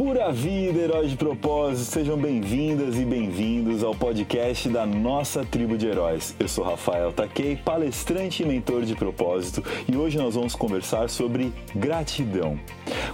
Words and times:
Pura 0.00 0.32
vida, 0.32 0.78
heróis 0.78 1.10
de 1.10 1.16
propósito, 1.18 1.90
sejam 1.90 2.16
bem-vindas 2.16 2.98
e 2.98 3.04
bem-vindos 3.04 3.84
ao 3.84 3.94
podcast 3.94 4.66
da 4.70 4.86
nossa 4.86 5.44
tribo 5.44 5.76
de 5.76 5.86
heróis. 5.86 6.34
Eu 6.40 6.48
sou 6.48 6.64
Rafael 6.64 7.12
Takei, 7.12 7.54
palestrante 7.54 8.42
e 8.42 8.46
mentor 8.46 8.86
de 8.86 8.94
propósito, 8.94 9.62
e 9.86 9.94
hoje 9.98 10.16
nós 10.16 10.36
vamos 10.36 10.54
conversar 10.54 11.10
sobre 11.10 11.52
gratidão. 11.76 12.58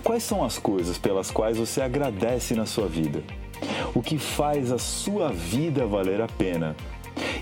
Quais 0.05 0.23
são 0.23 0.45
as 0.45 0.61
coisas 0.61 0.96
pelas 0.96 1.29
quais 1.29 1.59
você 1.59 1.80
agradece 1.80 2.55
na 2.55 2.66
sua 2.66 2.87
vida? 2.87 3.21
O 3.93 4.00
que 4.00 4.16
faz 4.16 4.71
a 4.71 4.79
sua 4.79 5.30
vida 5.30 5.89
valer 5.89 6.21
a 6.21 6.29
pena? 6.29 6.77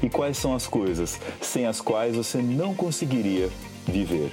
E 0.03 0.09
quais 0.09 0.39
são 0.39 0.55
as 0.55 0.67
coisas 0.67 1.21
sem 1.43 1.67
as 1.67 1.83
quais 1.83 2.17
você 2.17 2.39
não 2.39 2.75
conseguiria 2.75 3.51
viver? 3.87 4.31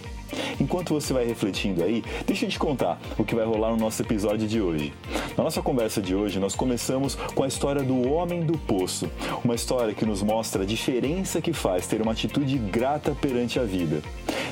Enquanto 0.59 0.93
você 0.93 1.13
vai 1.13 1.25
refletindo 1.25 1.83
aí, 1.83 2.03
deixa 2.25 2.45
eu 2.45 2.49
te 2.49 2.59
contar 2.59 2.99
o 3.17 3.23
que 3.23 3.35
vai 3.35 3.45
rolar 3.45 3.71
no 3.71 3.77
nosso 3.77 4.01
episódio 4.01 4.47
de 4.47 4.61
hoje. 4.61 4.93
Na 5.37 5.43
nossa 5.43 5.61
conversa 5.61 6.01
de 6.01 6.13
hoje, 6.13 6.39
nós 6.39 6.55
começamos 6.55 7.15
com 7.15 7.43
a 7.43 7.47
história 7.47 7.83
do 7.83 8.11
Homem 8.11 8.45
do 8.45 8.57
Poço, 8.57 9.09
uma 9.43 9.55
história 9.55 9.93
que 9.93 10.05
nos 10.05 10.21
mostra 10.21 10.63
a 10.63 10.65
diferença 10.65 11.41
que 11.41 11.53
faz 11.53 11.87
ter 11.87 12.01
uma 12.01 12.11
atitude 12.11 12.57
grata 12.57 13.15
perante 13.19 13.59
a 13.59 13.63
vida. 13.63 14.01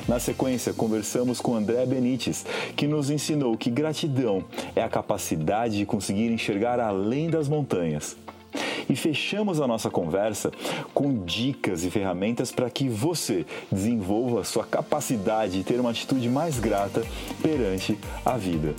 Na 0.08 0.18
sequência, 0.18 0.72
conversamos 0.72 1.40
com 1.40 1.54
André 1.54 1.84
Benites, 1.86 2.44
que 2.74 2.86
nos 2.86 3.10
ensinou 3.10 3.56
que 3.56 3.70
gratidão 3.70 4.44
é 4.74 4.82
a 4.82 4.88
capacidade 4.88 5.76
de 5.78 5.86
conseguir 5.86 6.32
enxergar 6.32 6.80
além 6.80 7.30
das 7.30 7.48
montanhas. 7.48 8.16
E 8.90 8.96
fechamos 8.96 9.60
a 9.60 9.68
nossa 9.68 9.88
conversa 9.88 10.50
com 10.92 11.24
dicas 11.24 11.84
e 11.84 11.90
ferramentas 11.90 12.50
para 12.50 12.68
que 12.68 12.88
você 12.88 13.46
desenvolva 13.70 14.42
sua 14.42 14.64
capacidade 14.64 15.58
de 15.58 15.62
ter 15.62 15.78
uma 15.78 15.90
atitude 15.90 16.28
mais 16.28 16.58
grata 16.58 17.04
perante 17.40 17.96
a 18.26 18.36
vida. 18.36 18.74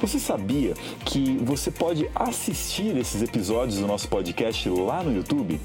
Você 0.00 0.18
sabia 0.20 0.74
que 1.04 1.36
você 1.42 1.72
pode 1.72 2.08
assistir 2.14 2.96
esses 2.96 3.20
episódios 3.20 3.80
do 3.80 3.86
nosso 3.86 4.08
podcast 4.08 4.68
lá 4.68 5.02
no 5.02 5.12
YouTube? 5.12 5.60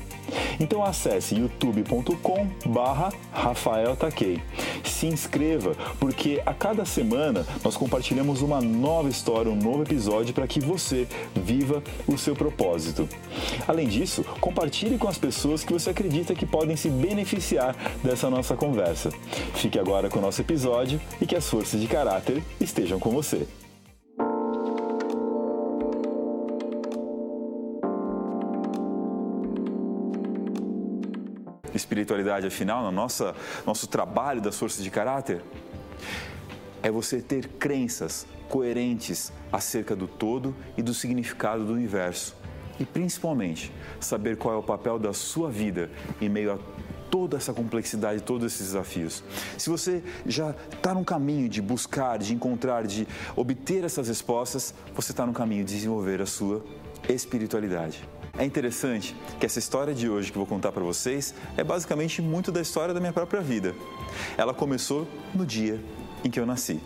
Então 0.60 0.84
acesse 0.84 1.36
youtube.com 1.36 2.48
barra 2.66 3.14
Rafael 3.32 3.96
Takei. 3.96 4.42
Se 4.84 5.06
inscreva, 5.06 5.76
porque 6.00 6.42
a 6.46 6.54
cada 6.54 6.86
semana 6.86 7.46
nós 7.64 7.76
compartilhamos 7.76 8.42
uma 8.42 8.60
nova 8.60 9.10
história, 9.10 9.52
um 9.52 9.56
novo 9.56 9.84
episódio 9.84 10.34
para 10.34 10.48
que 10.48 10.60
você 10.60 11.08
viva 11.36 11.84
o 12.08 12.18
seu 12.18 12.36
propósito. 12.36 13.08
Além 13.68 13.88
disso, 13.88 14.24
compartilhe 14.40 14.98
com 14.98 15.08
as 15.08 15.18
pessoas 15.18 15.64
que 15.64 15.74
você 15.74 15.92
acredita 15.92 16.34
que 16.34 16.46
podem 16.46 16.76
se 16.76 16.90
beneficiar 16.90 17.76
dessa 18.04 18.30
nossa 18.30 18.56
conversa. 18.56 19.12
Fique 19.56 19.78
agora 19.78 20.10
com 20.10 20.20
o 20.20 20.22
nosso 20.22 20.42
episódio 20.42 21.00
e 21.22 21.26
que 21.26 21.36
as 21.36 21.48
forças 21.48 21.80
de 21.80 21.88
caráter 21.88 22.42
estejam 22.60 23.00
com 23.00 23.12
você. 23.12 23.46
Espiritualidade, 31.74 32.48
afinal, 32.48 32.84
no 32.84 32.92
nossa, 32.92 33.36
nosso 33.66 33.88
trabalho 33.88 34.42
das 34.42 34.58
forças 34.58 34.84
de 34.84 34.90
caráter? 34.90 35.42
É 36.82 36.92
você 36.92 37.22
ter 37.22 37.48
crenças 37.48 38.28
coerentes 38.50 39.32
acerca 39.52 39.96
do 39.96 40.08
todo 40.08 40.56
e 40.78 40.82
do 40.82 40.94
significado 40.94 41.66
do 41.66 41.74
universo. 41.74 42.36
E 42.80 42.86
principalmente, 42.86 43.72
saber 44.00 44.38
qual 44.38 44.56
é 44.56 44.58
o 44.58 44.64
papel 44.64 45.00
da 45.00 45.14
sua 45.14 45.50
vida 45.50 45.90
em 46.20 46.28
meio 46.28 46.54
a 46.54 46.60
toda 47.10 47.38
essa 47.38 47.54
complexidade, 47.54 48.24
todos 48.24 48.52
esses 48.52 48.68
desafios. 48.68 49.24
Se 49.56 49.70
você 49.70 50.04
já 50.26 50.56
está 50.74 50.96
no 50.96 51.06
caminho 51.06 51.48
de 51.48 51.62
buscar, 51.62 52.18
de 52.18 52.34
encontrar, 52.34 52.88
de 52.88 53.08
obter 53.36 53.84
essas 53.84 54.08
respostas, 54.08 54.74
você 54.96 55.12
está 55.12 55.24
no 55.24 55.32
caminho 55.32 55.64
de 55.64 55.76
desenvolver 55.76 56.22
a 56.24 56.26
sua 56.26 56.66
espiritualidade. 57.08 58.04
É 58.36 58.44
interessante 58.44 59.16
que 59.40 59.46
essa 59.46 59.60
história 59.60 59.94
de 59.94 60.10
hoje 60.10 60.32
que 60.32 60.38
vou 60.40 60.48
contar 60.48 60.72
para 60.72 60.82
vocês 60.84 61.36
é 61.56 61.64
basicamente 61.64 62.20
muito 62.20 62.52
da 62.52 62.62
história 62.62 62.92
da 62.92 63.00
minha 63.00 63.14
própria 63.14 63.42
vida. 63.42 63.76
Ela 64.36 64.56
começou 64.56 65.08
no 65.36 65.46
dia 65.46 65.80
em 66.26 66.32
que 66.32 66.40
eu 66.40 66.46
nasci. 66.46 66.82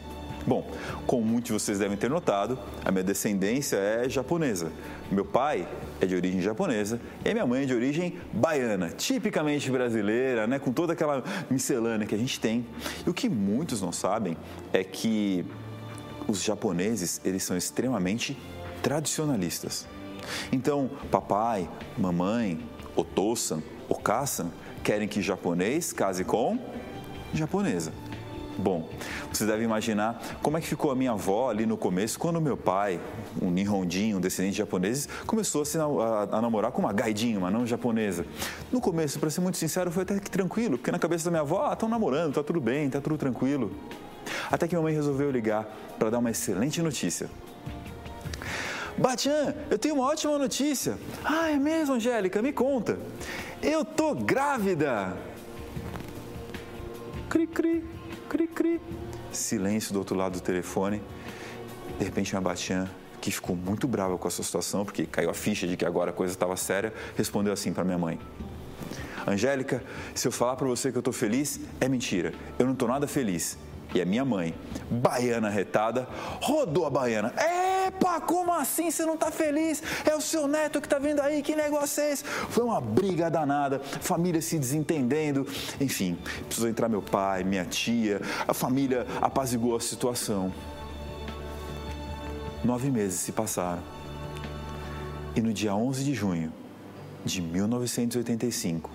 Bom, 0.45 0.69
como 1.05 1.25
muitos 1.25 1.47
de 1.47 1.53
vocês 1.53 1.79
devem 1.79 1.95
ter 1.95 2.09
notado, 2.09 2.59
a 2.83 2.91
minha 2.91 3.03
descendência 3.03 3.77
é 3.77 4.09
japonesa. 4.09 4.73
Meu 5.09 5.23
pai 5.23 5.65
é 6.01 6.05
de 6.05 6.15
origem 6.15 6.41
japonesa 6.41 6.99
e 7.23 7.31
minha 7.31 7.45
mãe 7.45 7.63
é 7.63 7.65
de 7.65 7.73
origem 7.73 8.17
baiana, 8.33 8.89
tipicamente 8.89 9.71
brasileira, 9.71 10.47
né, 10.47 10.59
com 10.59 10.73
toda 10.73 10.91
aquela 10.91 11.23
miscelânea 11.49 12.05
que 12.05 12.13
a 12.13 12.17
gente 12.17 12.41
tem. 12.41 12.65
E 13.05 13.09
o 13.09 13.13
que 13.13 13.29
muitos 13.29 13.81
não 13.81 13.93
sabem 13.93 14.35
é 14.73 14.83
que 14.83 15.45
os 16.27 16.43
japoneses, 16.43 17.21
eles 17.23 17.41
são 17.43 17.55
extremamente 17.55 18.37
tradicionalistas. 18.83 19.87
Então, 20.51 20.89
papai, 21.11 21.69
mamãe, 21.97 22.59
otosan, 22.95 23.61
okasan 23.89 24.51
querem 24.83 25.07
que 25.07 25.21
japonês 25.21 25.91
case 25.91 26.23
com 26.23 26.57
japonesa. 27.33 27.91
Bom, 28.57 28.89
você 29.31 29.45
deve 29.45 29.63
imaginar 29.63 30.19
como 30.41 30.57
é 30.57 30.61
que 30.61 30.67
ficou 30.67 30.89
a 30.89 30.95
minha 30.95 31.11
avó 31.11 31.51
ali 31.51 31.65
no 31.65 31.77
começo, 31.77 32.17
quando 32.17 32.41
meu 32.41 32.57
pai, 32.57 32.99
um 33.39 33.51
nihondinho, 33.51 34.17
um 34.17 34.19
descendente 34.19 34.53
de 34.53 34.57
japoneses, 34.57 35.07
começou 35.27 35.63
a, 36.31 36.41
namorar 36.41 36.71
com 36.71 36.81
uma 36.81 36.91
gaidinha, 36.91 37.37
uma 37.37 37.51
não 37.51 37.67
japonesa. 37.67 38.25
No 38.71 38.81
começo, 38.81 39.19
para 39.19 39.29
ser 39.29 39.41
muito 39.41 39.57
sincero, 39.57 39.91
foi 39.91 40.03
até 40.03 40.19
que 40.19 40.31
tranquilo, 40.31 40.77
porque 40.77 40.91
na 40.91 40.97
cabeça 40.97 41.25
da 41.25 41.31
minha 41.31 41.41
avó, 41.41 41.67
ah, 41.69 41.73
estão 41.73 41.87
namorando, 41.87 42.33
tá 42.33 42.43
tudo 42.43 42.59
bem, 42.59 42.89
tá 42.89 42.99
tudo 42.99 43.15
tranquilo. 43.15 43.71
Até 44.49 44.67
que 44.67 44.75
minha 44.75 44.81
mãe 44.81 44.93
resolveu 44.93 45.29
ligar 45.29 45.63
para 45.99 46.09
dar 46.09 46.17
uma 46.17 46.31
excelente 46.31 46.81
notícia. 46.81 47.29
Batian, 48.97 49.53
eu 49.69 49.77
tenho 49.77 49.95
uma 49.95 50.05
ótima 50.05 50.37
notícia. 50.39 50.97
Ah, 51.23 51.51
é 51.51 51.55
mesmo, 51.55 51.95
Angélica? 51.95 52.41
Me 52.41 52.51
conta. 52.51 52.97
Eu 53.61 53.85
tô 53.85 54.15
grávida. 54.15 55.15
Cri, 57.29 57.45
cri, 57.45 57.83
cri, 58.27 58.47
cri. 58.47 58.81
Silêncio 59.31 59.93
do 59.93 59.99
outro 59.99 60.15
lado 60.15 60.33
do 60.33 60.41
telefone. 60.41 61.01
De 61.99 62.05
repente, 62.05 62.35
a 62.35 62.41
Batian, 62.41 62.89
que 63.21 63.29
ficou 63.29 63.55
muito 63.55 63.87
brava 63.87 64.17
com 64.17 64.27
essa 64.27 64.41
situação, 64.41 64.83
porque 64.83 65.05
caiu 65.05 65.29
a 65.29 65.33
ficha 65.33 65.67
de 65.67 65.77
que 65.77 65.85
agora 65.85 66.09
a 66.09 66.13
coisa 66.13 66.33
estava 66.33 66.55
séria, 66.57 66.91
respondeu 67.15 67.53
assim 67.53 67.71
para 67.71 67.83
minha 67.83 67.97
mãe: 67.99 68.19
Angélica, 69.27 69.83
se 70.15 70.27
eu 70.27 70.31
falar 70.31 70.55
para 70.55 70.67
você 70.67 70.91
que 70.91 70.97
eu 70.97 71.01
estou 71.01 71.13
feliz, 71.13 71.59
é 71.79 71.87
mentira. 71.87 72.33
Eu 72.57 72.65
não 72.65 72.73
estou 72.73 72.87
nada 72.87 73.05
feliz. 73.07 73.59
E 73.93 74.01
a 74.01 74.05
minha 74.05 74.25
mãe, 74.25 74.55
baiana 74.89 75.49
retada, 75.49 76.07
rodou 76.41 76.85
a 76.85 76.89
baiana. 76.89 77.33
Epa, 77.87 78.19
como 78.19 78.51
assim 78.53 78.91
você 78.91 79.05
não 79.05 79.13
está 79.13 79.31
feliz? 79.31 79.81
É 80.05 80.13
o 80.13 80.19
seu 80.19 80.45
neto 80.47 80.81
que 80.81 80.87
está 80.87 80.99
vindo 80.99 81.21
aí, 81.21 81.41
que 81.41 81.55
negócio 81.55 82.03
é 82.03 82.11
esse? 82.11 82.23
Foi 82.23 82.63
uma 82.63 82.81
briga 82.81 83.29
danada, 83.29 83.79
família 83.79 84.41
se 84.41 84.59
desentendendo. 84.59 85.47
Enfim, 85.79 86.17
precisou 86.45 86.69
entrar 86.69 86.89
meu 86.89 87.01
pai, 87.01 87.43
minha 87.43 87.63
tia, 87.63 88.21
a 88.47 88.53
família 88.53 89.07
apaziguou 89.21 89.77
a 89.77 89.79
situação. 89.79 90.53
Nove 92.63 92.91
meses 92.91 93.21
se 93.21 93.31
passaram. 93.31 93.81
E 95.33 95.41
no 95.41 95.53
dia 95.53 95.73
11 95.73 96.03
de 96.03 96.13
junho 96.13 96.51
de 97.23 97.41
1985, 97.41 98.89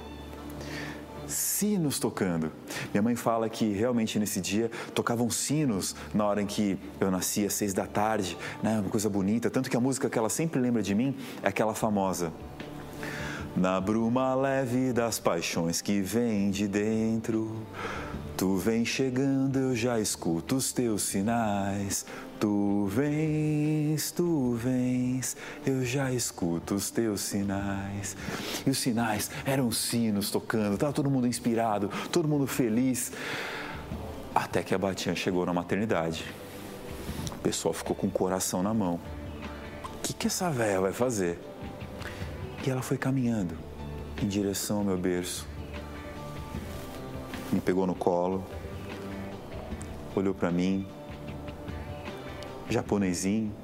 sinos 1.27 1.99
tocando. 1.99 2.53
Minha 2.93 3.03
mãe 3.03 3.17
fala 3.17 3.49
que 3.49 3.73
realmente 3.73 4.19
nesse 4.19 4.41
dia 4.41 4.71
tocavam 4.95 5.31
sinos 5.31 5.95
na 6.15 6.25
hora 6.25 6.43
em 6.43 6.47
que 6.47 6.79
eu 7.01 7.11
nasci, 7.11 7.47
às 7.47 7.55
seis 7.55 7.73
da 7.73 7.87
tarde, 7.87 8.37
né? 8.63 8.81
Uma 8.81 8.91
coisa 8.91 9.09
bonita. 9.09 9.51
Tanto 9.51 9.71
que 9.71 9.77
a 9.77 9.81
música 9.81 10.09
que 10.09 10.19
ela 10.19 10.29
sempre 10.29 10.61
lembra 10.61 10.83
de 10.83 10.95
mim 10.95 11.17
é 11.43 11.49
aquela 11.49 11.75
famosa. 11.75 12.33
Na 13.55 13.79
bruma 13.81 14.35
leve 14.35 14.93
das 14.93 15.19
paixões 15.19 15.83
que 15.83 16.01
vem 16.01 16.51
de 16.51 16.67
dentro, 16.67 17.55
tu 18.43 18.57
vem 18.57 18.85
chegando, 18.85 19.57
eu 19.57 19.77
já 19.77 20.01
escuto 20.01 20.57
os 20.57 20.73
teus 20.73 21.03
sinais. 21.03 22.05
Tu 22.41 22.87
vens, 22.91 24.11
tu 24.11 24.55
vens, 24.55 25.37
eu 25.65 25.85
já 25.85 26.11
escuto 26.11 26.75
os 26.75 26.91
teus 26.91 27.21
sinais. 27.21 28.17
E 28.67 28.71
os 28.71 28.79
sinais 28.79 29.31
eram 29.47 29.71
sinos 29.71 30.29
tocando, 30.29 30.75
estava 30.75 30.93
todo 30.93 31.09
mundo 31.09 31.29
inspirado, 31.29 31.89
todo 32.11 32.27
mundo 32.27 32.49
feliz. 32.49 33.13
Até 34.35 34.65
que 34.65 34.75
a 34.75 34.79
Batinha 34.79 35.15
chegou 35.15 35.47
na 35.47 35.53
maternidade. 35.53 36.25
O 37.37 37.39
pessoal 37.43 37.73
ficou 37.73 37.95
com 37.95 38.09
o 38.09 38.11
coração 38.11 38.61
na 38.61 38.75
mão. 38.75 38.99
O 39.85 39.99
que, 40.03 40.13
que 40.13 40.27
essa 40.27 40.51
velha 40.51 40.81
vai 40.81 40.93
fazer? 40.93 41.39
E 42.67 42.69
ela 42.69 42.83
foi 42.83 42.99
caminhando 42.99 43.57
em 44.21 44.27
direção 44.27 44.79
ao 44.79 44.85
meu 44.85 44.99
berço. 44.99 45.52
Pegou 47.65 47.87
no 47.87 47.95
colo, 47.95 48.45
olhou 50.15 50.35
para 50.35 50.51
mim 50.51 50.87
japonesinho, 52.73 53.55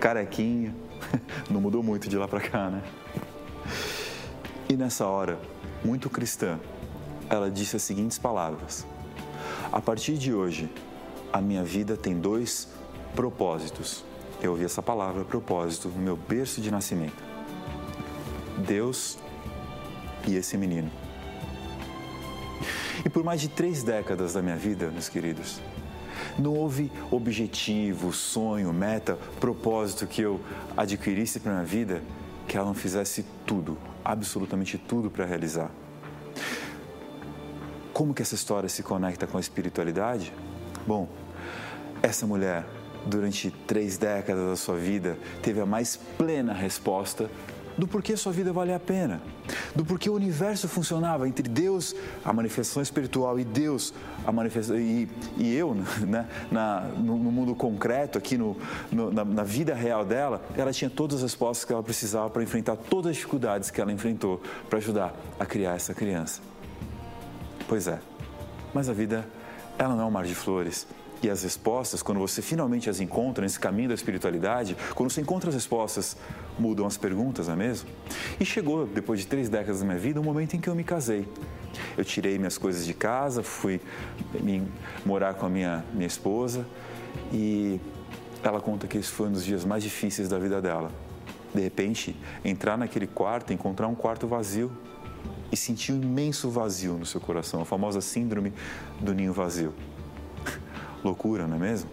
carequinha. 0.00 0.74
Não 1.50 1.60
mudou 1.60 1.82
muito 1.82 2.08
de 2.08 2.16
lá 2.16 2.26
para 2.26 2.40
cá, 2.40 2.70
né? 2.70 2.82
E 4.68 4.76
nessa 4.76 5.06
hora, 5.06 5.38
muito 5.84 6.08
cristã, 6.08 6.58
ela 7.28 7.50
disse 7.50 7.76
as 7.76 7.82
seguintes 7.82 8.18
palavras: 8.18 8.86
A 9.70 9.80
partir 9.80 10.16
de 10.16 10.32
hoje, 10.32 10.70
a 11.32 11.40
minha 11.40 11.62
vida 11.62 11.96
tem 11.96 12.18
dois 12.18 12.68
propósitos. 13.14 14.04
Eu 14.42 14.52
ouvi 14.52 14.64
essa 14.64 14.82
palavra 14.82 15.24
propósito 15.24 15.88
no 15.88 16.00
meu 16.00 16.16
berço 16.16 16.60
de 16.60 16.70
nascimento. 16.70 17.22
Deus 18.56 19.18
e 20.26 20.34
esse 20.34 20.56
menino. 20.56 20.90
E 23.04 23.08
por 23.08 23.24
mais 23.24 23.40
de 23.40 23.48
três 23.48 23.82
décadas 23.82 24.34
da 24.34 24.42
minha 24.42 24.56
vida, 24.56 24.90
meus 24.90 25.08
queridos, 25.08 25.60
não 26.38 26.54
houve 26.54 26.90
objetivo, 27.10 28.12
sonho, 28.12 28.72
meta, 28.72 29.18
propósito 29.38 30.06
que 30.06 30.22
eu 30.22 30.40
adquirisse 30.76 31.40
para 31.40 31.52
minha 31.52 31.64
vida 31.64 32.02
que 32.46 32.56
ela 32.56 32.66
não 32.66 32.74
fizesse 32.74 33.24
tudo, 33.46 33.78
absolutamente 34.04 34.76
tudo 34.76 35.10
para 35.10 35.24
realizar. 35.24 35.70
Como 37.92 38.14
que 38.14 38.22
essa 38.22 38.34
história 38.34 38.68
se 38.68 38.82
conecta 38.82 39.26
com 39.26 39.36
a 39.36 39.40
espiritualidade? 39.40 40.32
Bom, 40.86 41.08
essa 42.02 42.26
mulher, 42.26 42.66
durante 43.06 43.50
três 43.66 43.98
décadas 43.98 44.48
da 44.48 44.56
sua 44.56 44.76
vida, 44.76 45.18
teve 45.42 45.60
a 45.60 45.66
mais 45.66 45.96
plena 45.96 46.52
resposta 46.52 47.30
do 47.80 47.88
porquê 47.88 48.14
sua 48.14 48.30
vida 48.30 48.52
valia 48.52 48.76
a 48.76 48.80
pena, 48.80 49.22
do 49.74 49.84
porquê 49.84 50.10
o 50.10 50.14
universo 50.14 50.68
funcionava 50.68 51.26
entre 51.26 51.48
Deus, 51.48 51.96
a 52.22 52.30
manifestação 52.30 52.82
espiritual, 52.82 53.40
e 53.40 53.44
Deus, 53.44 53.94
a 54.26 54.30
manifestação, 54.30 54.78
e, 54.78 55.08
e 55.38 55.54
eu, 55.54 55.74
né, 56.06 56.28
na, 56.52 56.82
no, 56.82 57.16
no, 57.16 57.32
mundo 57.32 57.54
concreto, 57.54 58.18
aqui 58.18 58.36
no, 58.36 58.54
no 58.92 59.10
na, 59.10 59.24
na, 59.24 59.42
vida 59.42 59.74
real 59.74 60.04
dela, 60.04 60.42
ela 60.56 60.72
tinha 60.72 60.90
todas 60.90 61.16
as 61.16 61.22
respostas 61.22 61.64
que 61.64 61.72
ela 61.72 61.82
precisava 61.82 62.28
para 62.28 62.42
enfrentar 62.42 62.76
todas 62.76 63.12
as 63.12 63.16
dificuldades 63.16 63.70
que 63.70 63.80
ela 63.80 63.90
enfrentou 63.90 64.42
para 64.68 64.78
ajudar 64.78 65.14
a 65.38 65.46
criar 65.46 65.74
essa 65.74 65.94
criança. 65.94 66.42
Pois 67.66 67.88
é, 67.88 67.98
mas 68.74 68.90
a 68.90 68.92
vida, 68.92 69.26
ela 69.78 69.96
não 69.96 70.02
é 70.02 70.06
um 70.06 70.10
mar 70.10 70.24
de 70.24 70.34
flores. 70.34 70.86
E 71.22 71.28
as 71.28 71.42
respostas, 71.42 72.02
quando 72.02 72.18
você 72.18 72.40
finalmente 72.40 72.88
as 72.88 72.98
encontra 72.98 73.42
nesse 73.42 73.60
caminho 73.60 73.88
da 73.88 73.94
espiritualidade, 73.94 74.76
quando 74.94 75.10
você 75.10 75.20
encontra 75.20 75.50
as 75.50 75.54
respostas, 75.54 76.16
mudam 76.60 76.86
as 76.86 76.96
perguntas, 76.96 77.46
não 77.46 77.54
é 77.54 77.56
mesmo? 77.56 77.88
E 78.38 78.44
chegou, 78.44 78.86
depois 78.86 79.20
de 79.20 79.26
três 79.26 79.48
décadas 79.48 79.80
da 79.80 79.86
minha 79.86 79.98
vida, 79.98 80.20
o 80.20 80.22
um 80.22 80.26
momento 80.26 80.54
em 80.54 80.60
que 80.60 80.68
eu 80.68 80.74
me 80.74 80.84
casei. 80.84 81.26
Eu 81.96 82.04
tirei 82.04 82.36
minhas 82.38 82.58
coisas 82.58 82.84
de 82.84 82.94
casa, 82.94 83.42
fui 83.42 83.80
morar 85.04 85.34
com 85.34 85.46
a 85.46 85.48
minha, 85.48 85.84
minha 85.92 86.06
esposa 86.06 86.66
e 87.32 87.80
ela 88.42 88.60
conta 88.60 88.86
que 88.86 88.98
esse 88.98 89.08
foi 89.08 89.28
um 89.28 89.32
dos 89.32 89.44
dias 89.44 89.64
mais 89.64 89.82
difíceis 89.82 90.28
da 90.28 90.38
vida 90.38 90.60
dela. 90.60 90.90
De 91.54 91.60
repente, 91.60 92.16
entrar 92.44 92.76
naquele 92.76 93.06
quarto, 93.06 93.52
encontrar 93.52 93.88
um 93.88 93.94
quarto 93.94 94.26
vazio 94.26 94.70
e 95.50 95.56
sentir 95.56 95.92
um 95.92 96.00
imenso 96.00 96.48
vazio 96.48 96.94
no 96.94 97.04
seu 97.04 97.20
coração, 97.20 97.60
a 97.60 97.64
famosa 97.64 98.00
síndrome 98.00 98.52
do 99.00 99.12
ninho 99.12 99.32
vazio. 99.32 99.74
Loucura, 101.02 101.46
não 101.46 101.56
é 101.56 101.60
mesmo? 101.60 101.90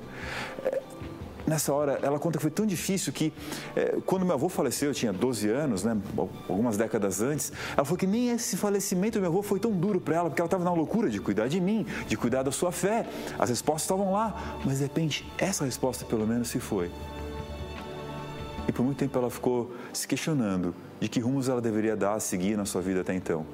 Nessa 1.47 1.73
hora, 1.73 1.97
ela 2.03 2.19
conta 2.19 2.37
que 2.37 2.41
foi 2.41 2.51
tão 2.51 2.65
difícil 2.65 3.13
que, 3.13 3.31
é, 3.73 3.99
quando 4.05 4.25
meu 4.25 4.35
avô 4.35 4.49
faleceu, 4.49 4.89
eu 4.89 4.93
tinha 4.93 5.13
12 5.13 5.47
anos, 5.47 5.81
né, 5.81 5.97
algumas 6.49 6.75
décadas 6.75 7.21
antes, 7.21 7.53
ela 7.73 7.85
falou 7.85 7.97
que 7.97 8.05
nem 8.05 8.31
esse 8.31 8.57
falecimento 8.57 9.17
do 9.17 9.21
meu 9.21 9.31
avô 9.31 9.41
foi 9.41 9.57
tão 9.57 9.71
duro 9.71 10.01
para 10.01 10.17
ela, 10.17 10.29
porque 10.29 10.41
ela 10.41 10.47
estava 10.47 10.65
na 10.65 10.73
loucura 10.73 11.09
de 11.09 11.21
cuidar 11.21 11.47
de 11.47 11.61
mim, 11.61 11.85
de 12.05 12.17
cuidar 12.17 12.43
da 12.43 12.51
sua 12.51 12.73
fé. 12.73 13.07
As 13.39 13.49
respostas 13.49 13.83
estavam 13.83 14.11
lá, 14.11 14.59
mas 14.65 14.79
de 14.79 14.83
repente, 14.83 15.25
essa 15.37 15.63
resposta 15.63 16.03
pelo 16.03 16.27
menos 16.27 16.49
se 16.49 16.59
foi. 16.59 16.91
E 18.67 18.71
por 18.73 18.83
muito 18.83 18.97
tempo 18.97 19.17
ela 19.17 19.29
ficou 19.29 19.73
se 19.93 20.05
questionando 20.05 20.75
de 20.99 21.07
que 21.07 21.21
rumos 21.21 21.47
ela 21.47 21.61
deveria 21.61 21.95
dar 21.95 22.15
a 22.15 22.19
seguir 22.19 22.57
na 22.57 22.65
sua 22.65 22.81
vida 22.81 22.99
até 22.99 23.13
então. 23.13 23.45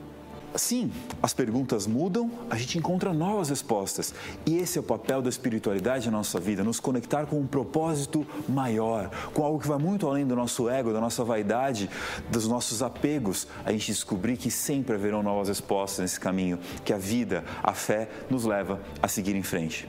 Sim, 0.56 0.92
as 1.22 1.34
perguntas 1.34 1.88
mudam, 1.88 2.30
a 2.50 2.56
gente 2.56 2.78
encontra 2.78 3.12
novas 3.12 3.50
respostas. 3.50 4.14
E 4.46 4.58
esse 4.58 4.78
é 4.78 4.82
o 4.82 4.84
papel 4.84 5.22
da 5.22 5.30
espiritualidade 5.30 6.06
na 6.12 6.18
nossa 6.18 6.40
vida, 6.40 6.64
nos 6.64 6.80
conectar 6.80 7.26
com 7.26 7.40
um 7.40 7.48
propósito 7.48 8.26
maior, 8.48 9.10
com 9.34 9.44
algo 9.44 9.60
que 9.60 9.68
vai 9.68 9.80
muito 9.80 10.08
além 10.08 10.28
do 10.28 10.36
nosso 10.36 10.70
ego, 10.70 10.94
da 10.94 11.02
nossa 11.02 11.24
vaidade, 11.24 11.90
dos 12.30 12.48
nossos 12.48 12.84
apegos. 12.84 13.48
A 13.66 13.72
gente 13.72 13.88
descobrir 13.88 14.38
que 14.38 14.52
sempre 14.52 14.96
haverão 14.96 15.24
novas 15.24 15.48
respostas 15.48 16.00
nesse 16.00 16.20
caminho, 16.20 16.60
que 16.86 16.94
a 16.94 16.98
vida, 16.98 17.44
a 17.64 17.74
fé 17.74 18.08
nos 18.30 18.46
leva 18.46 18.80
a 19.02 19.08
seguir 19.08 19.36
em 19.36 19.44
frente. 19.44 19.88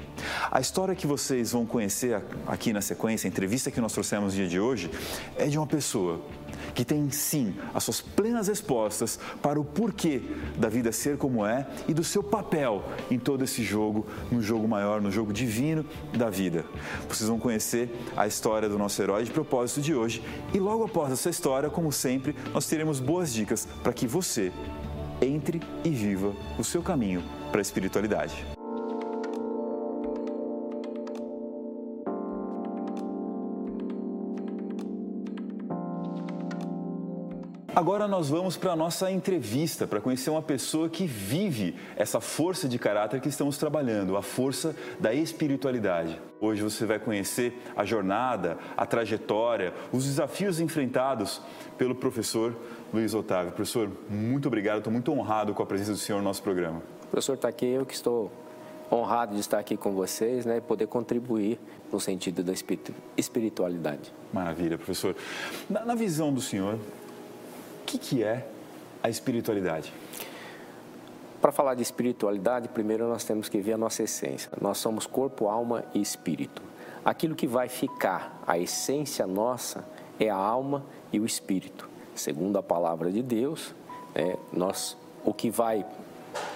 A 0.51 0.61
história 0.61 0.95
que 0.95 1.07
vocês 1.07 1.53
vão 1.53 1.67
conhecer 1.67 2.23
aqui 2.47 2.73
na 2.73 2.81
sequência, 2.81 3.27
a 3.27 3.31
entrevista 3.31 3.71
que 3.71 3.81
nós 3.81 3.93
trouxemos 3.93 4.33
no 4.33 4.39
dia 4.39 4.49
de 4.49 4.59
hoje, 4.59 4.91
é 5.37 5.47
de 5.47 5.59
uma 5.59 5.67
pessoa 5.67 6.21
que 6.75 6.85
tem 6.85 7.11
sim 7.11 7.55
as 7.73 7.85
suas 7.85 8.01
plenas 8.01 8.49
respostas 8.49 9.19
para 9.43 9.61
o 9.61 9.65
porquê 9.65 10.23
da 10.57 10.69
vida 10.69 10.93
ser 10.93 11.17
como 11.17 11.45
é 11.45 11.67
e 11.89 11.95
do 11.95 12.05
seu 12.05 12.23
papel 12.23 12.83
em 13.11 13.19
todo 13.19 13.45
esse 13.45 13.63
jogo, 13.63 14.07
no 14.31 14.43
jogo 14.43 14.67
maior, 14.69 15.01
no 15.01 15.11
jogo 15.11 15.33
divino 15.33 15.85
da 16.17 16.31
vida. 16.31 16.65
Vocês 17.09 17.29
vão 17.29 17.39
conhecer 17.39 17.91
a 18.17 18.27
história 18.27 18.69
do 18.69 18.79
nosso 18.79 19.01
herói 19.03 19.25
de 19.25 19.31
propósito 19.31 19.81
de 19.81 19.95
hoje 19.95 20.23
e 20.53 20.59
logo 20.59 20.85
após 20.85 21.13
essa 21.13 21.31
história, 21.31 21.69
como 21.69 21.93
sempre, 21.93 22.35
nós 22.53 22.67
teremos 22.67 23.01
boas 23.01 23.33
dicas 23.33 23.67
para 23.83 23.93
que 23.93 24.07
você 24.07 24.53
entre 25.21 25.61
e 25.85 25.91
viva 25.91 26.33
o 26.59 26.65
seu 26.65 26.83
caminho 26.83 27.23
para 27.51 27.61
a 27.61 27.63
espiritualidade. 27.63 28.54
Agora 37.76 38.06
nós 38.06 38.29
vamos 38.29 38.56
para 38.56 38.71
a 38.71 38.76
nossa 38.76 39.11
entrevista 39.11 39.85
para 39.85 40.00
conhecer 40.00 40.31
uma 40.31 40.41
pessoa 40.41 40.88
que 40.88 41.06
vive 41.06 41.75
essa 41.97 42.21
força 42.21 42.69
de 42.69 42.79
caráter 42.79 43.21
que 43.21 43.29
estamos 43.29 43.59
trabalhando, 43.59 44.17
a 44.17 44.23
força 44.23 44.76
da 45.00 45.12
espiritualidade. 45.12 46.21
Hoje 46.41 46.62
você 46.62 46.87
vai 46.87 47.00
conhecer 47.00 47.61
a 47.75 47.85
jornada, 47.85 48.56
a 48.76 48.87
trajetória, 48.87 49.75
os 49.93 50.05
desafios 50.05 50.61
enfrentados 50.61 51.43
pelo 51.76 51.97
professor 51.97 52.55
Luiz 52.93 53.12
Otávio. 53.12 53.50
Professor, 53.50 53.91
muito 54.09 54.47
obrigado, 54.47 54.79
estou 54.79 54.93
muito 54.93 55.11
honrado 55.11 55.53
com 55.53 55.62
a 55.62 55.67
presença 55.67 55.93
do 55.93 55.99
senhor 55.99 56.19
no 56.19 56.25
nosso 56.25 56.44
programa. 56.44 56.81
Professor, 57.11 57.35
está 57.35 57.49
aqui 57.49 57.67
eu 57.67 57.85
que 57.85 57.94
estou 57.94 58.31
honrado 58.93 59.35
de 59.35 59.41
estar 59.41 59.59
aqui 59.59 59.77
com 59.77 59.93
vocês 59.94 60.47
né, 60.47 60.59
e 60.59 60.61
poder 60.61 60.87
contribuir 60.87 61.59
no 61.93 61.99
sentido 61.99 62.44
da 62.44 62.53
espiritualidade. 63.17 64.12
Maravilha, 64.32 64.77
professor. 64.77 65.17
Na, 65.69 65.85
na 65.85 65.94
visão 65.97 66.32
do 66.32 66.41
senhor, 66.41 66.79
que, 67.94 67.99
que 67.99 68.23
é 68.25 68.46
a 69.02 69.08
espiritualidade? 69.08 69.93
Para 71.41 71.52
falar 71.52 71.75
de 71.75 71.82
espiritualidade, 71.82 72.69
primeiro 72.69 73.06
nós 73.08 73.24
temos 73.24 73.48
que 73.48 73.60
ver 73.60 73.74
a 73.74 73.79
nossa 73.79 74.03
essência. 74.03 74.51
Nós 74.60 74.79
somos 74.79 75.06
corpo, 75.06 75.46
alma 75.46 75.84
e 75.94 76.01
espírito. 76.01 76.63
Aquilo 77.05 77.34
que 77.34 77.46
vai 77.46 77.69
ficar, 77.69 78.43
a 78.46 78.58
essência 78.58 79.27
nossa, 79.27 79.84
é 80.19 80.31
a 80.31 80.36
alma 80.36 80.82
e 81.13 81.20
o 81.20 81.27
espírito. 81.27 81.89
Segundo 82.15 82.56
a 82.56 82.63
palavra 82.63 83.10
de 83.10 83.22
Deus, 83.22 83.74
é, 84.15 84.36
nós, 84.53 84.96
o 85.24 85.34
que 85.34 85.51
vai, 85.51 85.84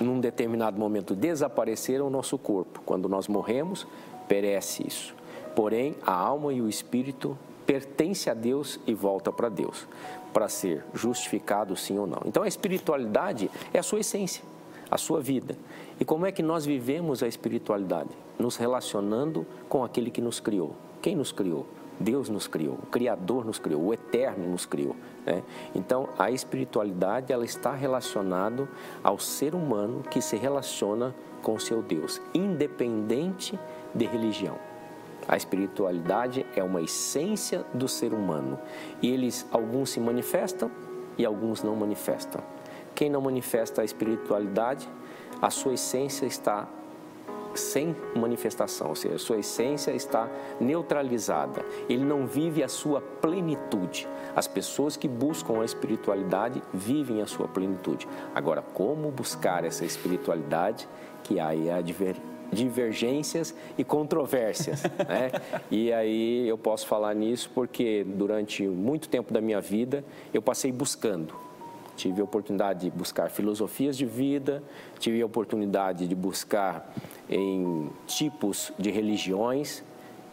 num 0.00 0.21
determinado 0.21 0.78
momento, 0.78 1.14
desaparecer 1.14 2.00
é 2.00 2.02
o 2.02 2.09
nosso 2.09 2.38
corpo. 2.38 2.80
Quando 2.87 3.09
nós 3.09 3.28
morremos, 3.28 3.87
perece 4.26 4.87
isso. 4.87 5.14
Porém, 5.54 5.97
a 6.07 6.14
alma 6.14 6.52
e 6.52 6.62
o 6.62 6.68
espírito 6.68 7.37
pertence 7.69 8.31
a 8.31 8.35
Deus 8.35 8.81
e 8.87 8.95
volta 8.95 9.31
para 9.31 9.51
Deus 9.51 9.87
para 10.33 10.49
ser 10.49 10.83
justificado 10.95 11.77
sim 11.77 11.99
ou 11.99 12.07
não. 12.07 12.23
Então 12.25 12.43
a 12.43 12.49
espiritualidade 12.49 13.51
é 13.75 13.79
a 13.79 13.83
sua 13.83 14.01
essência, 14.01 14.43
a 14.91 14.97
sua 14.97 15.21
vida. 15.21 15.55
E 16.01 16.05
como 16.05 16.25
é 16.25 16.33
que 16.33 16.43
nós 16.43 16.65
vivemos 16.65 17.23
a 17.23 17.29
espiritualidade? 17.29 18.09
Nos 18.39 18.57
relacionando 18.57 19.47
com 19.69 19.85
aquele 19.85 20.11
que 20.11 20.23
nos 20.23 20.41
criou. 20.41 20.75
Quem 21.03 21.15
nos 21.15 21.31
criou? 21.31 21.67
Deus 22.01 22.31
nos 22.31 22.47
criou, 22.47 22.75
o 22.75 22.87
Criador 22.87 23.45
nos 23.45 23.59
criou, 23.59 23.83
o 23.83 23.93
Eterno 23.93 24.49
nos 24.49 24.65
criou. 24.65 24.95
Né? 25.27 25.43
Então, 25.75 26.09
a 26.17 26.31
espiritualidade 26.31 27.33
ela 27.33 27.45
está 27.45 27.75
relacionada 27.75 28.69
ao 29.03 29.19
ser 29.19 29.55
humano 29.55 30.05
que 30.09 30.23
se 30.23 30.37
relaciona 30.37 31.13
com 31.43 31.59
seu 31.59 31.83
Deus, 31.83 32.23
independente 32.33 33.59
de 33.93 34.07
religião. 34.07 34.68
A 35.28 35.37
espiritualidade 35.37 36.47
é 36.56 36.64
uma 36.64 36.80
essência 36.80 37.64
do 37.75 37.87
ser 37.87 38.14
humano 38.14 38.58
e 39.02 39.11
eles 39.11 39.47
alguns 39.52 39.90
se 39.90 40.00
manifestam 40.00 40.70
e 41.18 41.26
alguns 41.26 41.62
não 41.62 41.76
manifestam. 41.76 42.42
Quem 42.94 43.11
não 43.11 43.20
manifesta 43.20 43.82
a 43.82 43.85
espiritualidade, 43.85 44.88
a 45.40 45.50
sua 45.50 45.75
essência 45.75 46.25
está 46.25 46.66
sem 47.54 47.94
manifestação, 48.14 48.88
ou 48.88 48.94
seja, 48.94 49.16
a 49.16 49.18
sua 49.18 49.38
essência 49.38 49.90
está 49.90 50.28
neutralizada. 50.61 51.64
Ele 51.88 52.04
não 52.04 52.26
vive 52.26 52.62
a 52.62 52.68
sua 52.68 53.00
plenitude. 53.00 54.08
As 54.35 54.47
pessoas 54.47 54.97
que 54.97 55.08
buscam 55.08 55.61
a 55.61 55.64
espiritualidade 55.64 56.62
vivem 56.73 57.20
a 57.20 57.26
sua 57.26 57.49
plenitude. 57.49 58.08
Agora, 58.35 58.62
como 58.62 59.11
buscar 59.11 59.64
essa 59.64 59.85
espiritualidade? 59.85 60.88
Que 61.25 61.40
aí 61.40 61.68
é 61.68 61.75
a 61.75 61.80
divergências 62.52 63.55
e 63.76 63.85
controvérsias. 63.85 64.83
né? 65.09 65.31
E 65.71 65.93
aí 65.93 66.49
eu 66.49 66.59
posso 66.59 66.87
falar 66.87 67.14
nisso 67.14 67.50
porque 67.55 68.05
durante 68.05 68.67
muito 68.67 69.09
tempo 69.09 69.33
da 69.33 69.40
minha 69.40 69.61
vida 69.61 70.05
eu 70.33 70.43
passei 70.43 70.73
buscando. 70.73 71.35
Tive 71.97 72.21
a 72.21 72.25
oportunidade 72.25 72.83
de 72.83 72.90
buscar 72.90 73.28
filosofias 73.28 73.97
de 73.97 74.07
vida, 74.07 74.62
tive 75.00 75.21
a 75.21 75.26
oportunidade 75.26 76.07
de 76.07 76.14
buscar 76.14 76.95
em 77.28 77.90
tipos 78.07 78.73
de 78.78 78.90
religiões 78.90 79.83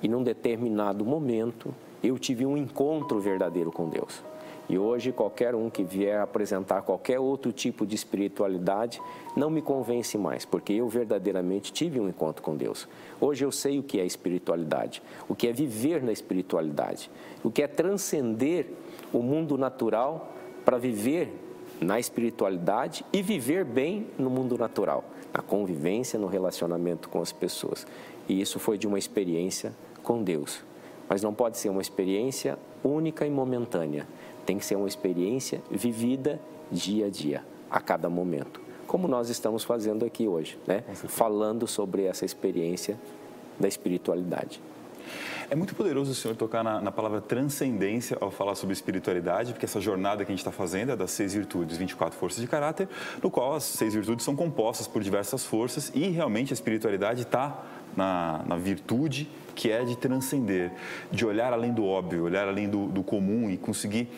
e 0.02 0.08
num 0.08 0.22
determinado 0.22 1.04
momento 1.04 1.74
eu 2.04 2.20
tive 2.20 2.46
um 2.46 2.56
encontro 2.56 3.20
verdadeiro 3.20 3.72
com 3.72 3.90
Deus. 3.90 4.24
E 4.68 4.80
hoje, 4.80 5.12
qualquer 5.12 5.54
um 5.54 5.70
que 5.70 5.84
vier 5.84 6.20
apresentar 6.20 6.82
qualquer 6.82 7.20
outro 7.20 7.52
tipo 7.52 7.86
de 7.86 7.96
espiritualidade 7.96 9.00
não 9.36 9.50
me 9.50 9.62
convence 9.62 10.18
mais, 10.18 10.44
porque 10.44 10.74
eu 10.74 10.90
verdadeiramente 10.90 11.72
tive 11.72 12.00
um 12.00 12.10
encontro 12.10 12.42
com 12.42 12.56
Deus. 12.56 12.88
Hoje 13.22 13.46
eu 13.46 13.52
sei 13.52 13.78
o 13.78 13.84
que 13.84 14.00
é 14.00 14.06
espiritualidade, 14.06 15.04
o 15.30 15.36
que 15.36 15.48
é 15.48 15.54
viver 15.54 16.02
na 16.02 16.12
espiritualidade, 16.12 17.12
o 17.44 17.52
que 17.52 17.62
é 17.62 17.68
transcender 17.68 18.68
o 19.14 19.20
mundo 19.20 19.56
natural 19.56 20.34
para 20.64 20.80
viver 20.80 21.32
na 21.80 22.00
espiritualidade 22.00 23.06
e 23.14 23.22
viver 23.22 23.64
bem 23.66 24.08
no 24.18 24.32
mundo 24.32 24.58
natural, 24.58 25.04
na 25.32 25.42
convivência, 25.42 26.18
no 26.18 26.26
relacionamento 26.26 27.08
com 27.08 27.22
as 27.22 27.32
pessoas. 27.32 27.86
E 28.28 28.42
isso 28.42 28.58
foi 28.58 28.80
de 28.80 28.88
uma 28.88 28.98
experiência 28.98 29.74
com 30.02 30.24
Deus. 30.24 30.64
Mas 31.08 31.22
não 31.22 31.34
pode 31.34 31.60
ser 31.60 31.70
uma 31.70 31.82
experiência 31.82 32.58
única 32.84 33.28
e 33.28 33.30
momentânea 33.30 34.08
tem 34.46 34.58
que 34.58 34.66
ser 34.66 34.76
uma 34.76 34.88
experiência 34.88 35.62
vivida 35.70 36.40
dia 36.72 37.08
a 37.08 37.10
dia, 37.10 37.44
a 37.70 37.80
cada 37.80 38.10
momento. 38.10 38.62
Como 38.88 39.08
nós 39.08 39.30
estamos 39.30 39.64
fazendo 39.64 40.06
aqui 40.06 40.28
hoje, 40.28 40.60
né? 40.68 40.84
Falando 41.08 41.68
sobre 41.68 42.04
essa 42.04 42.24
experiência 42.24 43.00
da 43.60 43.68
espiritualidade. 43.68 44.62
É 45.50 45.56
muito 45.56 45.76
poderoso 45.76 46.12
o 46.12 46.16
senhor 46.16 46.36
tocar 46.36 46.64
na, 46.64 46.82
na, 46.82 46.92
palavra 46.92 47.22
transcendência 47.22 48.18
ao 48.20 48.32
falar 48.32 48.56
sobre 48.56 48.74
espiritualidade, 48.74 49.54
porque 49.54 49.66
essa 49.66 49.80
jornada 49.80 50.26
que 50.26 50.32
a 50.32 50.34
gente 50.34 50.40
está 50.40 50.52
fazendo 50.52 50.92
é 50.92 50.96
das 50.96 51.12
seis 51.12 51.34
virtudes, 51.34 51.78
24 51.78 52.18
forças 52.18 52.42
de 52.42 52.48
caráter, 52.48 52.90
no 53.22 53.30
qual 53.30 53.54
as 53.54 53.64
seis 53.64 53.94
virtudes 53.94 54.26
são 54.26 54.36
compostas 54.36 54.88
por 54.88 55.04
diversas 55.04 55.46
forças 55.46 55.92
e 55.94 56.10
realmente 56.10 56.52
a 56.52 56.56
espiritualidade 56.56 57.22
está 57.22 57.64
na, 57.96 58.44
na 58.48 58.58
virtude 58.58 59.30
que 59.56 59.72
é 59.72 59.84
de 59.84 59.98
transcender, 59.98 60.72
de 61.12 61.26
olhar 61.26 61.54
além 61.54 61.72
do 61.72 61.86
óbvio, 61.86 62.26
olhar 62.26 62.48
além 62.48 62.70
do, 62.70 62.88
do 62.88 63.02
comum 63.02 63.50
e 63.50 63.58
conseguir, 63.58 64.10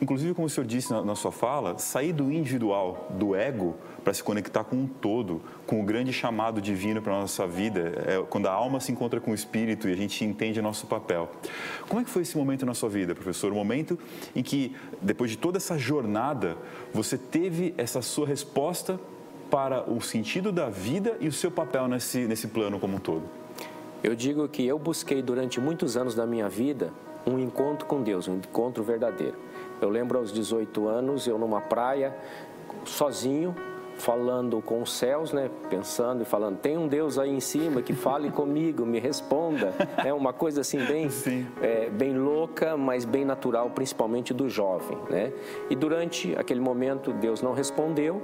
inclusive 0.00 0.34
como 0.34 0.46
o 0.46 0.50
senhor 0.50 0.66
disse 0.66 0.92
na, 0.92 1.02
na 1.02 1.14
sua 1.14 1.32
fala, 1.32 1.78
sair 1.78 2.12
do 2.12 2.30
individual, 2.30 3.08
do 3.18 3.34
ego, 3.34 3.74
para 4.04 4.12
se 4.14 4.22
conectar 4.22 4.64
com 4.64 4.76
um 4.76 4.86
todo, 4.86 5.42
com 5.66 5.80
o 5.80 5.84
grande 5.84 6.12
chamado 6.12 6.60
divino 6.60 7.02
para 7.02 7.14
a 7.14 7.20
nossa 7.20 7.46
vida, 7.46 7.92
é 8.06 8.22
quando 8.28 8.46
a 8.46 8.52
alma 8.52 8.80
se 8.80 8.92
encontra 8.92 9.20
com 9.20 9.30
o 9.30 9.34
espírito 9.34 9.88
e 9.88 9.92
a 9.92 9.96
gente 9.96 10.24
entende 10.24 10.60
o 10.60 10.62
nosso 10.62 10.86
papel. 10.86 11.30
Como 11.88 12.00
é 12.00 12.04
que 12.04 12.10
foi 12.10 12.22
esse 12.22 12.36
momento 12.36 12.64
na 12.64 12.74
sua 12.74 12.88
vida, 12.88 13.14
professor? 13.14 13.52
O 13.52 13.54
momento 13.54 13.98
em 14.34 14.42
que, 14.42 14.74
depois 15.00 15.30
de 15.30 15.38
toda 15.38 15.58
essa 15.58 15.78
jornada, 15.78 16.56
você 16.92 17.16
teve 17.18 17.74
essa 17.76 18.00
sua 18.02 18.26
resposta 18.26 18.98
para 19.50 19.90
o 19.90 20.00
sentido 20.00 20.52
da 20.52 20.70
vida 20.70 21.16
e 21.20 21.28
o 21.28 21.32
seu 21.32 21.50
papel 21.50 21.88
nesse, 21.88 22.26
nesse 22.26 22.48
plano 22.48 22.78
como 22.78 22.96
um 22.96 23.00
todo? 23.00 23.24
Eu 24.02 24.14
digo 24.14 24.48
que 24.48 24.66
eu 24.66 24.78
busquei 24.78 25.20
durante 25.20 25.60
muitos 25.60 25.96
anos 25.96 26.14
da 26.14 26.26
minha 26.26 26.48
vida 26.48 26.92
um 27.26 27.38
encontro 27.38 27.86
com 27.86 28.02
Deus, 28.02 28.28
um 28.28 28.36
encontro 28.36 28.82
verdadeiro. 28.82 29.36
Eu 29.80 29.90
lembro 29.90 30.18
aos 30.18 30.32
18 30.32 30.88
anos, 30.88 31.26
eu 31.26 31.38
numa 31.38 31.60
praia, 31.60 32.16
sozinho, 32.84 33.54
falando 33.96 34.62
com 34.62 34.80
os 34.80 34.92
céus, 34.92 35.32
né? 35.32 35.50
Pensando 35.68 36.22
e 36.22 36.24
falando, 36.24 36.58
tem 36.58 36.78
um 36.78 36.88
Deus 36.88 37.18
aí 37.18 37.30
em 37.30 37.40
cima 37.40 37.82
que 37.82 37.92
fale 37.92 38.30
comigo, 38.32 38.86
me 38.86 38.98
responda. 38.98 39.74
É 40.04 40.12
uma 40.12 40.32
coisa 40.32 40.62
assim 40.62 40.78
bem, 40.84 41.08
é, 41.60 41.90
bem 41.90 42.16
louca, 42.16 42.76
mas 42.76 43.04
bem 43.04 43.24
natural, 43.24 43.70
principalmente 43.70 44.32
do 44.32 44.48
jovem, 44.48 44.96
né? 45.10 45.32
E 45.68 45.76
durante 45.76 46.34
aquele 46.36 46.60
momento 46.60 47.12
Deus 47.12 47.42
não 47.42 47.52
respondeu. 47.52 48.22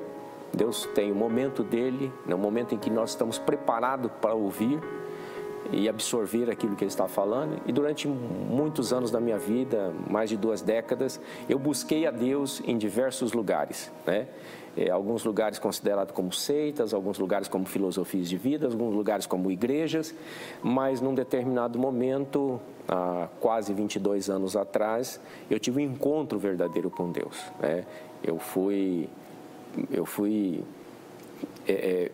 Deus 0.53 0.87
tem 0.95 1.13
o 1.13 1.15
momento 1.15 1.63
dele, 1.63 2.13
no 2.25 2.37
né? 2.37 2.43
momento 2.43 2.75
em 2.75 2.79
que 2.79 2.91
nós 2.91 3.11
estamos 3.11 3.39
preparados 3.39 4.11
para 4.21 4.35
ouvir 4.35 4.81
e 5.73 5.89
absorver 5.89 6.51
aquilo 6.51 6.77
que 6.77 6.85
ele 6.85 6.91
está 6.91 7.09
falando. 7.09 7.61
E 7.67 7.73
durante 7.73 8.07
muitos 8.09 8.93
anos 8.93 9.11
da 9.11 9.21
minha 9.21 9.39
vida, 9.39 9.93
mais 10.09 10.31
de 10.31 10.37
duas 10.37 10.63
décadas, 10.63 11.21
eu 11.49 11.59
busquei 11.59 12.07
a 12.07 12.11
Deus 12.11 12.63
em 12.65 12.77
diversos 12.79 13.33
lugares, 13.33 13.91
né? 14.07 14.29
É, 14.77 14.91
alguns 14.91 15.25
lugares 15.25 15.59
considerados 15.59 16.13
como 16.13 16.31
seitas, 16.31 16.93
alguns 16.93 17.19
lugares 17.19 17.49
como 17.49 17.65
filosofias 17.65 18.29
de 18.29 18.37
vida, 18.37 18.67
alguns 18.67 18.95
lugares 18.95 19.25
como 19.25 19.51
igrejas, 19.51 20.15
mas 20.63 21.01
num 21.01 21.15
determinado 21.15 21.79
momento, 21.79 22.61
há 22.87 23.27
quase 23.41 23.73
22 23.73 24.29
anos 24.29 24.55
atrás, 24.55 25.19
eu 25.51 25.59
tive 25.59 25.81
um 25.81 25.93
encontro 25.93 26.39
verdadeiro 26.39 26.91
com 26.91 27.11
Deus. 27.11 27.43
Né? 27.59 27.87
Eu 28.23 28.39
fui, 28.39 29.09
eu 29.91 30.07
fui 30.07 30.63
é, 31.67 31.73
é, 31.73 32.11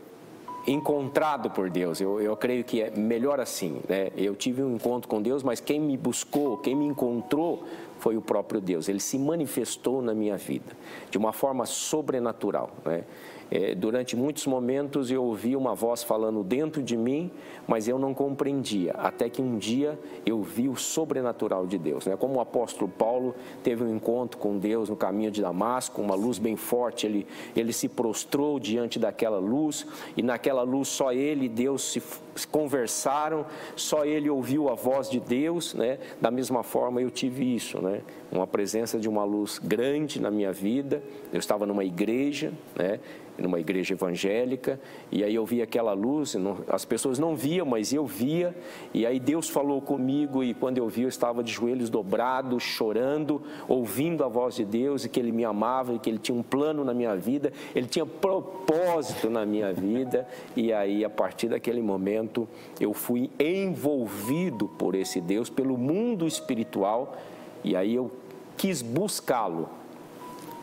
encontrado 0.67 1.51
por 1.51 1.71
Deus. 1.71 2.01
Eu, 2.01 2.21
eu 2.21 2.37
creio 2.37 2.65
que 2.65 2.81
é 2.81 2.91
melhor 2.91 3.41
assim. 3.41 3.81
Né? 3.89 4.11
Eu 4.17 4.35
tive 4.35 4.63
um 4.63 4.77
encontro 4.77 5.09
com 5.09 5.21
Deus, 5.21 5.43
mas 5.43 5.61
quem 5.61 5.81
me 5.81 5.97
buscou, 5.97 6.59
quem 6.59 6.75
me 6.75 6.87
encontrou 6.87 7.65
foi 7.99 8.17
o 8.17 8.23
próprio 8.23 8.61
Deus. 8.61 8.89
Ele 8.89 9.01
se 9.01 9.19
manifestou 9.19 10.03
na 10.03 10.15
minha 10.15 10.37
vida 10.37 10.77
de 11.11 11.19
uma 11.19 11.33
forma 11.33 11.67
sobrenatural. 11.67 12.71
Né? 12.85 13.05
É, 13.55 13.75
durante 13.75 14.17
muitos 14.17 14.47
momentos 14.47 15.11
eu 15.11 15.23
ouvi 15.23 15.55
uma 15.55 15.75
voz 15.75 16.03
falando 16.03 16.43
dentro 16.43 16.83
de 16.83 16.97
mim, 16.97 17.31
mas 17.69 17.87
eu 17.87 17.99
não 17.99 18.15
compreendia, 18.15 18.93
até 18.93 19.29
que 19.29 19.43
um 19.43 19.59
dia 19.59 19.99
eu 20.25 20.41
vi 20.41 20.71
o 20.71 20.75
sobrenatural 20.75 21.67
de 21.67 21.77
Deus. 21.77 22.07
Né? 22.07 22.17
Como 22.17 22.37
o 22.37 22.41
apóstolo 22.41 22.91
Paulo 22.91 23.35
teve 23.63 23.85
um 23.85 23.95
encontro 23.95 24.39
com 24.39 24.57
Deus 24.57 24.89
no 24.89 24.97
caminho 24.97 25.31
de 25.31 25.43
Damasco, 25.43 26.01
uma 26.01 26.15
luz 26.15 26.39
bem 26.39 26.57
forte, 26.57 27.05
ele, 27.05 27.27
ele 27.55 27.75
se 27.75 27.91
prostrou 27.91 28.59
diante 28.59 28.99
daquela 28.99 29.39
luz, 29.39 29.87
e 30.17 30.23
naquela 30.23 30.63
luz 30.63 30.89
só 30.89 31.13
ele 31.13 31.45
e 31.45 31.49
Deus 31.51 31.93
se 31.93 32.03
conversaram, 32.51 33.45
só 33.77 34.07
ele 34.07 34.31
ouviu 34.31 34.71
a 34.71 34.75
voz 34.75 35.11
de 35.11 35.21
Deus, 35.21 35.75
né? 35.75 35.99
Da 36.23 36.31
mesma 36.31 36.63
forma 36.63 37.03
eu 37.03 37.11
tive 37.11 37.55
isso, 37.55 37.83
né? 37.83 38.01
Uma 38.33 38.47
presença 38.47 38.99
de 38.99 39.09
uma 39.09 39.25
luz 39.25 39.61
grande 39.63 40.21
na 40.21 40.31
minha 40.31 40.53
vida. 40.53 41.03
Eu 41.33 41.39
estava 41.39 41.67
numa 41.67 41.85
igreja, 41.85 42.53
né? 42.75 42.99
numa 43.39 43.59
igreja 43.59 43.95
evangélica, 43.95 44.79
e 45.11 45.25
aí 45.25 45.35
eu 45.35 45.45
vi 45.47 45.63
aquela 45.63 45.93
luz, 45.93 46.37
as 46.69 46.85
pessoas 46.85 47.19
não 47.19 47.35
viam, 47.35 47.67
mas 47.67 47.93
eu 47.93 48.07
via, 48.07 48.55
e 48.93 49.07
aí 49.07 49.19
Deus 49.19 49.49
falou 49.49 49.81
comigo, 49.81 50.45
e 50.45 50.53
quando 50.53 50.79
eu 50.79 50.89
vi, 50.89 51.03
eu 51.03 51.09
estava 51.09 51.43
de 51.43 51.53
joelhos 51.53 51.89
dobrados, 51.89 52.63
chorando, 52.63 53.43
ouvindo 53.69 54.25
a 54.25 54.29
voz 54.29 54.57
de 54.57 54.65
Deus, 54.65 55.05
e 55.05 55.09
que 55.09 55.19
Ele 55.19 55.33
me 55.33 55.45
amava, 55.45 55.95
e 55.95 55.99
que 55.99 56.11
Ele 56.11 56.19
tinha 56.19 56.37
um 56.37 56.43
plano 56.43 56.85
na 56.85 56.93
minha 56.93 57.17
vida, 57.17 57.53
Ele 57.75 57.87
tinha 57.87 58.05
propósito 58.05 59.31
na 59.31 59.47
minha 59.47 59.73
vida, 59.73 60.27
e 60.55 60.73
aí, 60.73 61.05
a 61.05 61.11
partir 61.11 61.49
daquele 61.49 61.81
momento, 61.81 62.47
eu 62.81 62.93
fui 62.93 63.31
envolvido 63.39 64.69
por 64.69 64.95
esse 64.95 65.21
Deus, 65.21 65.49
pelo 65.49 65.77
mundo 65.79 66.27
espiritual, 66.27 67.17
e 67.65 67.77
aí 67.77 67.95
eu 67.95 68.11
quis 68.63 68.81
buscá-lo, 68.81 69.69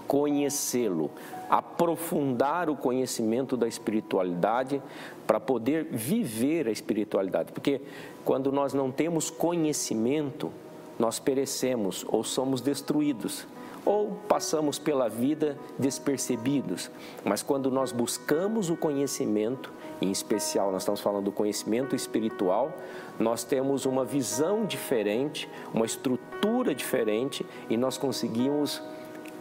conhecê-lo, 0.07 1.11
aprofundar 1.49 2.69
o 2.69 2.75
conhecimento 2.77 3.57
da 3.57 3.67
espiritualidade 3.67 4.81
para 5.27 5.37
poder 5.37 5.83
viver 5.91 6.69
a 6.69 6.71
espiritualidade. 6.71 7.51
Porque 7.51 7.81
quando 8.23 8.53
nós 8.53 8.73
não 8.73 8.89
temos 8.89 9.29
conhecimento, 9.29 10.49
nós 10.97 11.19
perecemos 11.19 12.05
ou 12.07 12.23
somos 12.23 12.61
destruídos 12.61 13.45
ou 13.85 14.11
passamos 14.29 14.79
pela 14.79 15.09
vida 15.09 15.57
despercebidos. 15.77 16.89
Mas 17.25 17.43
quando 17.43 17.69
nós 17.69 17.91
buscamos 17.91 18.69
o 18.69 18.77
conhecimento, 18.77 19.73
em 20.01 20.09
especial 20.09 20.71
nós 20.71 20.83
estamos 20.83 21.01
falando 21.01 21.25
do 21.25 21.33
conhecimento 21.33 21.97
espiritual, 21.97 22.71
nós 23.19 23.43
temos 23.43 23.85
uma 23.85 24.05
visão 24.05 24.65
diferente, 24.65 25.49
uma 25.73 25.85
estrutura 25.85 26.28
diferente 26.73 27.45
e 27.69 27.77
nós 27.77 27.97
conseguimos 27.97 28.81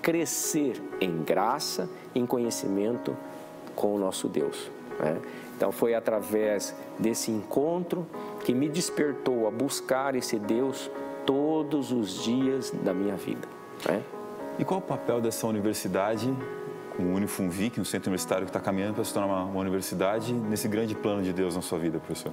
crescer 0.02 0.80
em 1.00 1.22
graça, 1.22 1.88
em 2.14 2.24
conhecimento 2.26 3.16
com 3.74 3.94
o 3.94 3.98
nosso 3.98 4.28
Deus. 4.28 4.70
Né? 4.98 5.20
Então 5.56 5.72
foi 5.72 5.94
através 5.94 6.74
desse 6.98 7.30
encontro 7.30 8.06
que 8.44 8.54
me 8.54 8.68
despertou 8.68 9.46
a 9.46 9.50
buscar 9.50 10.14
esse 10.14 10.38
Deus 10.38 10.90
todos 11.26 11.92
os 11.92 12.22
dias 12.22 12.70
da 12.70 12.94
minha 12.94 13.16
vida. 13.16 13.46
Né? 13.88 14.02
E 14.58 14.64
qual 14.64 14.80
o 14.80 14.82
papel 14.82 15.20
dessa 15.20 15.46
universidade, 15.46 16.32
o 16.98 17.02
Unifunvic, 17.02 17.80
um 17.80 17.84
centro 17.84 18.08
universitário 18.08 18.44
que 18.44 18.50
está 18.50 18.60
caminhando 18.60 18.94
para 18.94 19.04
se 19.04 19.12
tornar 19.12 19.28
uma, 19.28 19.44
uma 19.44 19.60
universidade, 19.60 20.32
nesse 20.32 20.66
grande 20.68 20.94
plano 20.94 21.22
de 21.22 21.32
Deus 21.32 21.54
na 21.54 21.62
sua 21.62 21.78
vida, 21.78 21.98
professor? 21.98 22.32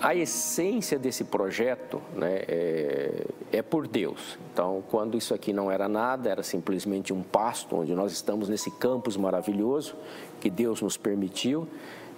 A 0.00 0.14
essência 0.14 0.98
desse 0.98 1.24
projeto 1.24 2.02
né, 2.14 2.42
é, 2.48 3.26
é, 3.52 3.62
por 3.62 3.86
Deus. 3.86 4.38
Então, 4.52 4.82
quando 4.90 5.16
isso 5.16 5.32
aqui 5.32 5.52
não 5.52 5.70
era 5.70 5.88
nada, 5.88 6.28
era 6.28 6.42
simplesmente 6.42 7.12
um 7.12 7.22
pasto 7.22 7.76
onde 7.76 7.94
nós 7.94 8.12
estamos 8.12 8.48
nesse 8.48 8.70
campus 8.72 9.16
maravilhoso 9.16 9.94
que 10.40 10.50
Deus 10.50 10.82
nos 10.82 10.96
permitiu. 10.96 11.68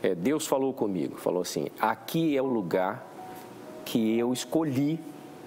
É, 0.03 0.15
Deus 0.15 0.47
falou 0.47 0.73
comigo, 0.73 1.17
falou 1.17 1.43
assim: 1.43 1.69
aqui 1.79 2.37
é 2.37 2.43
o 2.43 2.47
lugar 2.47 3.07
que 3.85 4.19
eu 4.19 4.33
escolhi 4.33 4.99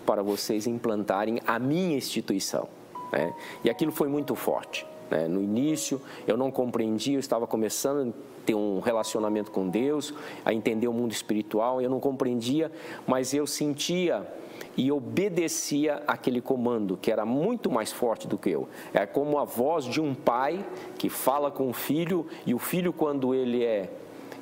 para 0.05 0.21
vocês 0.21 0.67
implantarem 0.67 1.39
a 1.47 1.57
minha 1.57 1.97
instituição. 1.97 2.67
Né? 3.11 3.33
E 3.63 3.69
aquilo 3.69 3.91
foi 3.91 4.07
muito 4.07 4.35
forte. 4.35 4.85
Né? 5.09 5.27
No 5.27 5.41
início, 5.41 6.01
eu 6.27 6.37
não 6.37 6.51
compreendia, 6.51 7.15
eu 7.15 7.19
estava 7.19 7.47
começando 7.47 8.13
ter 8.45 8.55
um 8.55 8.79
relacionamento 8.79 9.51
com 9.51 9.67
Deus, 9.67 10.13
a 10.43 10.53
entender 10.53 10.87
o 10.87 10.93
mundo 10.93 11.11
espiritual, 11.11 11.81
eu 11.81 11.89
não 11.89 11.99
compreendia, 11.99 12.71
mas 13.07 13.33
eu 13.33 13.47
sentia 13.47 14.27
e 14.75 14.91
obedecia 14.91 16.01
aquele 16.07 16.41
comando 16.41 16.97
que 16.97 17.11
era 17.11 17.25
muito 17.25 17.69
mais 17.69 17.91
forte 17.91 18.27
do 18.27 18.37
que 18.37 18.49
eu. 18.49 18.67
É 18.93 19.05
como 19.05 19.37
a 19.37 19.43
voz 19.43 19.85
de 19.85 20.01
um 20.01 20.13
pai 20.13 20.65
que 20.97 21.09
fala 21.09 21.51
com 21.51 21.69
o 21.69 21.73
filho 21.73 22.27
e 22.45 22.53
o 22.53 22.59
filho 22.59 22.91
quando 22.91 23.33
ele 23.33 23.63
é 23.63 23.89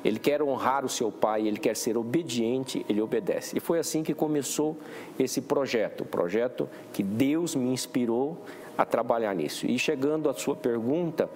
ele 0.04 0.18
quer 0.18 0.42
honrar 0.42 0.84
o 0.84 0.88
seu 0.88 1.12
pai, 1.12 1.46
ele 1.46 1.58
quer 1.58 1.76
ser 1.76 1.96
obediente, 1.96 2.84
ele 2.88 3.00
obedece. 3.00 3.56
E 3.56 3.60
foi 3.60 3.78
assim 3.78 4.02
que 4.02 4.12
começou 4.12 4.76
esse 5.16 5.40
projeto, 5.40 6.00
o 6.00 6.04
projeto 6.04 6.68
que 6.92 7.04
Deus 7.04 7.54
me 7.54 7.72
inspirou 7.72 8.36
a 8.76 8.84
trabalhar 8.84 9.32
nisso. 9.34 9.64
E 9.64 9.78
chegando 9.78 10.28
à 10.28 10.34
sua 10.34 10.56
pergunta, 10.56 11.30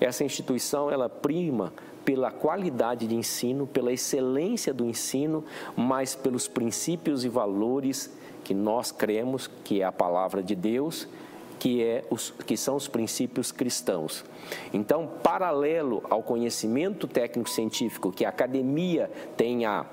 essa 0.00 0.24
instituição 0.24 0.90
ela 0.90 1.10
prima 1.10 1.74
pela 2.06 2.30
qualidade 2.30 3.08
de 3.08 3.16
ensino, 3.16 3.66
pela 3.66 3.92
excelência 3.92 4.72
do 4.72 4.86
ensino, 4.86 5.44
mas 5.76 6.14
pelos 6.14 6.46
princípios 6.46 7.24
e 7.24 7.28
valores 7.28 8.16
que 8.44 8.54
nós 8.54 8.92
cremos, 8.92 9.50
que 9.64 9.82
é 9.82 9.84
a 9.84 9.90
palavra 9.90 10.40
de 10.40 10.54
Deus, 10.54 11.08
que, 11.58 11.82
é 11.82 12.04
os, 12.08 12.30
que 12.30 12.56
são 12.56 12.76
os 12.76 12.86
princípios 12.86 13.50
cristãos. 13.50 14.24
Então, 14.72 15.08
paralelo 15.20 16.04
ao 16.08 16.22
conhecimento 16.22 17.08
técnico-científico 17.08 18.12
que 18.12 18.24
a 18.24 18.28
academia 18.28 19.10
tem 19.36 19.66
a, 19.66 19.84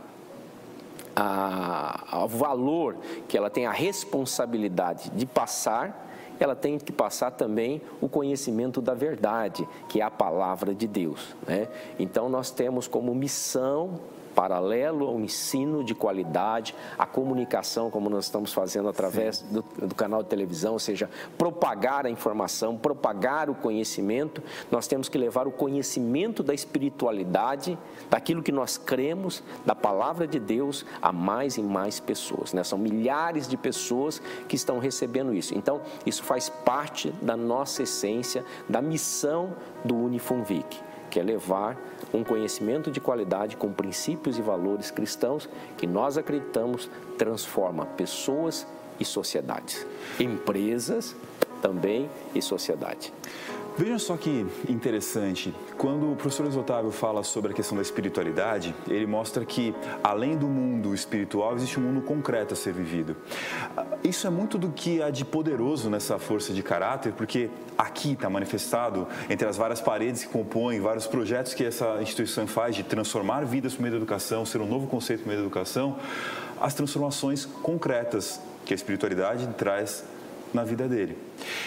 valor, 2.30 2.96
que 3.28 3.36
ela 3.36 3.50
tem 3.50 3.66
a 3.66 3.72
responsabilidade 3.72 5.10
de 5.10 5.26
passar, 5.26 6.13
ela 6.44 6.56
tem 6.56 6.78
que 6.78 6.92
passar 6.92 7.32
também 7.32 7.82
o 8.02 8.10
conhecimento 8.10 8.82
da 8.82 8.94
verdade, 8.94 9.68
que 9.88 10.02
é 10.02 10.04
a 10.04 10.12
palavra 10.12 10.74
de 10.74 10.88
Deus. 10.88 11.36
Né? 11.48 11.68
Então, 11.98 12.30
nós 12.30 12.52
temos 12.52 12.88
como 12.88 13.14
missão 13.14 14.00
paralelo 14.34 15.08
ao 15.08 15.20
ensino 15.20 15.84
de 15.84 15.96
qualidade, 15.96 16.76
a 16.98 17.06
comunicação, 17.06 17.90
como 17.90 18.10
nós 18.10 18.26
estamos 18.26 18.54
fazendo 18.54 18.90
através 18.90 19.42
do, 19.42 19.64
do, 19.78 19.96
canal 19.96 20.24
de 20.24 20.30
televisão, 20.30 20.74
ou 20.74 20.80
seja, 20.80 21.10
propagar 21.38 22.06
a 22.06 22.10
informação, 22.10 22.78
propagar 22.78 23.50
o 23.50 23.56
conhecimento. 23.56 24.42
Nós 24.72 24.88
temos 24.88 25.08
que 25.08 25.18
levar 25.18 25.48
o 25.48 25.52
conhecimento 25.52 26.44
da 26.44 26.54
espiritualidade, 26.54 27.78
daquilo 28.10 28.44
que 28.44 28.52
nós 28.52 28.78
cremos, 28.78 29.44
da 29.66 29.76
palavra 29.76 30.28
de 30.28 30.40
Deus, 30.40 30.86
a 31.02 31.12
mais 31.12 31.58
e 31.58 31.62
mais 31.62 32.00
pessoas. 32.00 32.54
Né? 32.54 32.64
São 32.64 32.78
milhares 32.78 33.48
de 33.48 33.58
pessoas 33.58 34.22
que 34.48 34.56
estão 34.56 34.80
recebendo 34.80 35.34
isso. 35.34 35.56
Então, 35.56 35.82
isso 36.06 36.24
faz 36.24 36.50
parte 36.50 37.12
da 37.22 37.38
nossa 37.38 37.84
essência, 37.84 38.44
da 38.68 38.82
missão 38.82 39.54
do 39.84 39.96
Unifunvic, 39.96 40.80
que 41.14 41.20
é 41.20 41.24
levar 41.24 41.78
um 42.12 42.24
conhecimento 42.24 42.90
de 42.90 43.00
qualidade 43.00 43.56
com 43.56 43.72
princípios 43.72 44.40
e 44.40 44.42
valores 44.42 44.90
cristãos 44.90 45.48
que 45.78 45.86
nós 45.86 46.18
acreditamos 46.18 46.90
transforma 47.20 47.86
pessoas 47.86 48.66
e 49.00 49.06
sociedades, 49.06 49.86
empresas 50.20 51.16
também 51.62 52.10
e 52.34 52.42
sociedade. 52.42 53.14
Veja 53.76 53.98
só 53.98 54.16
que 54.16 54.46
interessante, 54.70 55.54
quando 55.80 56.12
o 56.12 56.16
professor 56.16 56.46
Otávio 56.56 56.92
fala 56.92 57.24
sobre 57.24 57.54
a 57.54 57.56
questão 57.56 57.76
da 57.76 57.82
espiritualidade, 57.82 58.76
ele 58.88 59.08
mostra 59.08 59.44
que 59.44 59.74
além 60.04 60.38
do 60.38 60.46
mundo 60.46 60.94
espiritual 60.94 61.56
existe 61.56 61.80
um 61.80 61.84
mundo 61.84 62.02
concreto 62.02 62.54
a 62.54 62.56
ser 62.58 62.72
vivido. 62.72 63.16
Isso 64.04 64.28
é 64.28 64.30
muito 64.30 64.60
do 64.60 64.70
que 64.70 65.02
há 65.02 65.10
de 65.10 65.26
poderoso 65.26 65.90
nessa 65.90 66.20
força 66.20 66.54
de 66.54 66.62
caráter, 66.62 67.14
porque 67.14 67.50
aqui 67.76 68.12
está 68.14 68.30
manifestado 68.30 69.08
entre 69.28 69.48
as 69.48 69.58
várias 69.58 69.82
paredes 69.82 70.24
que 70.24 70.30
compõem 70.30 70.80
vários 70.80 71.08
projetos 71.08 71.56
que 71.56 71.66
essa 71.66 72.00
instituição 72.00 72.46
faz 72.46 72.76
de 72.76 72.84
transformar 72.84 73.44
vidas 73.44 73.74
por 73.74 73.82
meio 73.82 73.94
da 73.94 73.98
educação, 73.98 74.46
ser 74.46 74.62
um 74.62 74.68
novo 74.68 74.86
conceito 74.86 75.22
por 75.22 75.30
meio 75.30 75.40
da 75.40 75.46
educação, 75.48 75.98
as 76.62 76.76
transformações 76.76 77.44
concretas 77.46 78.40
que 78.66 78.74
a 78.74 78.76
espiritualidade 78.76 79.48
traz 79.58 80.04
na 80.54 80.64
vida 80.64 80.88
dele. 80.88 81.18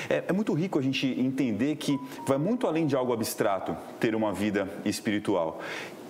É, 0.09 0.25
é, 0.29 0.33
muito 0.33 0.53
rico 0.53 0.79
a 0.79 0.83
gente 0.83 1.07
entender 1.07 1.77
que 1.77 1.99
vai 2.27 2.39
muito 2.39 2.67
além 2.67 2.87
de 2.87 2.95
algo 2.95 3.13
abstrato 3.13 3.77
ter 3.99 4.15
uma 4.15 4.33
vida 4.33 4.69
espiritual. 4.85 5.61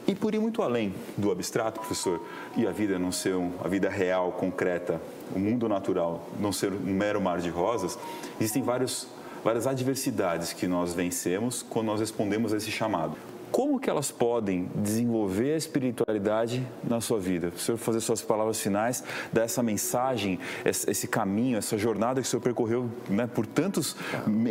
E 0.07 0.15
por 0.15 0.35
ir 0.35 0.39
muito 0.39 0.62
além 0.62 0.95
do 1.17 1.33
abstrato, 1.33 1.81
professor, 1.81 2.25
e 2.57 2.67
a 2.67 2.71
vida 2.71 2.99
não 2.99 3.11
ser 3.11 3.35
um, 3.35 3.51
a 3.62 3.67
vida 3.67 3.89
real, 3.89 4.33
concreta, 4.33 5.01
o 5.35 5.39
mundo 5.39 5.69
natural 5.69 6.29
não 6.39 6.53
ser 6.53 6.73
um 6.73 6.95
mero 6.95 7.21
mar 7.21 7.41
de 7.41 7.49
rosas, 7.49 7.99
existem 8.39 8.62
vários, 8.62 9.09
várias 9.43 9.67
adversidades 9.67 10.53
que 10.53 10.69
nós 10.69 10.95
vencemos 10.95 11.65
quando 11.69 11.87
nós 11.87 11.99
respondemos 11.99 12.55
a 12.55 12.57
esse 12.57 12.71
chamado 12.71 13.17
como 13.51 13.81
que 13.81 13.89
elas 13.89 14.11
podem 14.11 14.69
desenvolver 14.75 15.55
a 15.55 15.57
espiritualidade 15.57 16.67
na 16.85 17.01
sua 17.01 17.19
vida? 17.19 17.49
O 17.55 17.59
senhor 17.59 17.79
fazer 17.79 18.01
suas 18.01 18.21
palavras 18.21 18.61
finais, 18.61 19.03
dar 19.33 19.43
essa 19.43 19.63
mensagem, 19.63 20.39
esse 20.65 21.07
caminho, 21.07 21.57
essa 21.57 21.79
jornada 21.79 22.21
que 22.21 22.27
o 22.27 22.31
senhor 22.31 22.43
percorreu 22.43 22.91
né, 23.09 23.27
por 23.27 23.47
tantos 23.47 23.97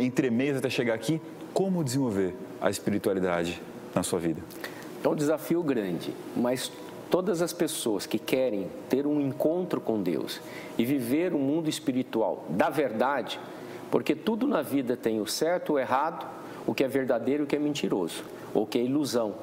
entremeios 0.00 0.58
até 0.58 0.70
chegar 0.70 0.94
aqui, 0.94 1.20
como 1.52 1.84
desenvolver 1.84 2.34
a 2.60 2.70
espiritualidade 2.70 3.62
na 3.94 4.02
sua 4.02 4.18
vida? 4.18 4.40
É 5.04 5.08
um 5.08 5.14
desafio 5.14 5.62
grande, 5.62 6.12
mas 6.34 6.72
todas 7.10 7.40
as 7.42 7.52
pessoas 7.52 8.06
que 8.06 8.18
querem 8.18 8.66
ter 8.88 9.06
um 9.06 9.20
encontro 9.20 9.80
com 9.80 10.02
Deus 10.02 10.40
e 10.76 10.84
viver 10.84 11.32
o 11.32 11.36
um 11.36 11.40
mundo 11.40 11.68
espiritual 11.68 12.44
da 12.48 12.70
verdade, 12.70 13.38
porque 13.90 14.16
tudo 14.16 14.46
na 14.46 14.62
vida 14.62 14.96
tem 14.96 15.20
o 15.20 15.26
certo, 15.26 15.74
o 15.74 15.78
errado, 15.78 16.26
o 16.66 16.74
que 16.74 16.82
é 16.82 16.88
verdadeiro 16.88 17.42
e 17.42 17.44
o 17.44 17.46
que 17.46 17.54
é 17.54 17.58
mentiroso 17.58 18.24
ou 18.56 18.66
que 18.66 18.78
é 18.78 18.82
ilusão. 18.82 19.34